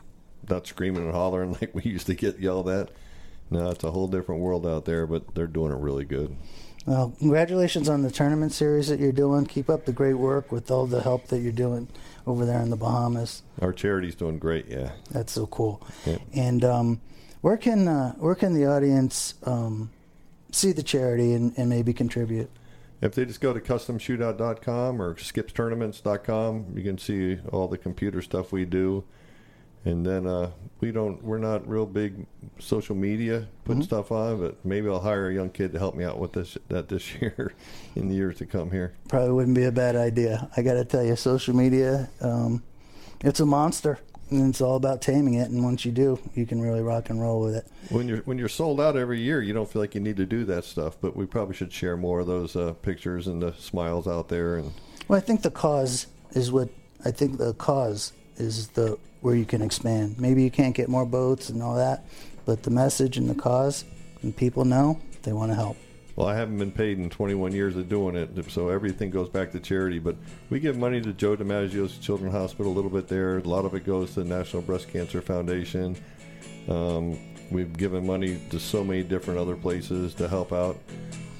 [0.49, 2.89] not screaming and hollering like we used to get yelled at.
[3.51, 6.35] No, it's a whole different world out there, but they're doing it really good.
[6.85, 10.71] well congratulations on the tournament series that you're doing keep up the great work with
[10.71, 11.87] all the help that you're doing
[12.25, 14.67] over there in the bahamas Our charity's doing great.
[14.67, 14.91] Yeah.
[15.11, 16.17] that's so cool Yeah.
[16.33, 17.01] and um,
[17.41, 19.89] where can uh, where can the audience um,
[20.51, 22.49] see the charity and, and maybe contribute
[23.01, 28.51] If they just go to customshootout.com or skipstournaments.com, you can see all the computer stuff
[28.51, 29.05] we do.
[29.85, 30.51] And then uh,
[30.81, 32.25] we don't, we're not real big
[32.59, 36.03] social media putting stuff on, but maybe I'll hire a young kid to help me
[36.03, 37.53] out with this that this year
[37.95, 38.93] in the years to come here.
[39.07, 40.49] probably wouldn't be a bad idea.
[40.57, 42.61] I got to tell you, social media, um,
[43.21, 43.99] it's a monster,
[44.31, 45.49] and it's all about taming it.
[45.49, 47.67] And once you do, you can really rock and roll with it.
[47.89, 50.25] When you're when you're sold out every year, you don't feel like you need to
[50.25, 50.97] do that stuff.
[50.99, 54.57] But we probably should share more of those uh, pictures and the smiles out there.
[54.57, 54.73] And
[55.07, 56.69] Well, I think the cause is what
[57.05, 60.19] I think the cause is the where you can expand.
[60.19, 62.05] Maybe you can't get more boats and all that,
[62.45, 63.83] but the message and the cause,
[64.21, 65.77] and people know they want to help.
[66.19, 69.53] Well, I haven't been paid in 21 years of doing it, so everything goes back
[69.53, 69.99] to charity.
[69.99, 70.17] But
[70.49, 73.37] we give money to Joe DiMaggio's Children's Hospital, a little bit there.
[73.37, 75.95] A lot of it goes to the National Breast Cancer Foundation.
[76.67, 77.17] Um,
[77.51, 80.77] we've given money to so many different other places to help out.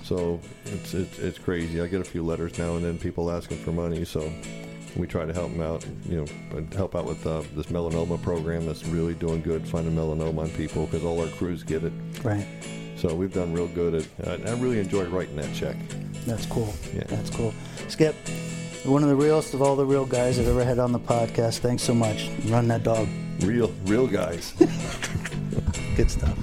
[0.06, 1.82] So it's, it's it's crazy.
[1.82, 4.06] I get a few letters now and then, people asking for money.
[4.06, 4.32] So
[4.96, 5.86] we try to help them out.
[6.08, 10.44] You know, help out with uh, this melanoma program that's really doing good, finding melanoma
[10.44, 11.92] on people because all our crews get it.
[12.24, 12.48] Right.
[13.00, 14.28] So we've done real good at.
[14.28, 15.78] I I really enjoy writing that check.
[16.26, 16.74] That's cool.
[16.94, 17.06] Yeah.
[17.08, 17.54] That's cool.
[17.88, 18.14] Skip,
[18.84, 21.60] one of the realest of all the real guys I've ever had on the podcast.
[21.60, 22.30] Thanks so much.
[22.48, 23.08] Run that dog.
[23.40, 24.54] Real, real guys.
[25.96, 26.38] Good stuff.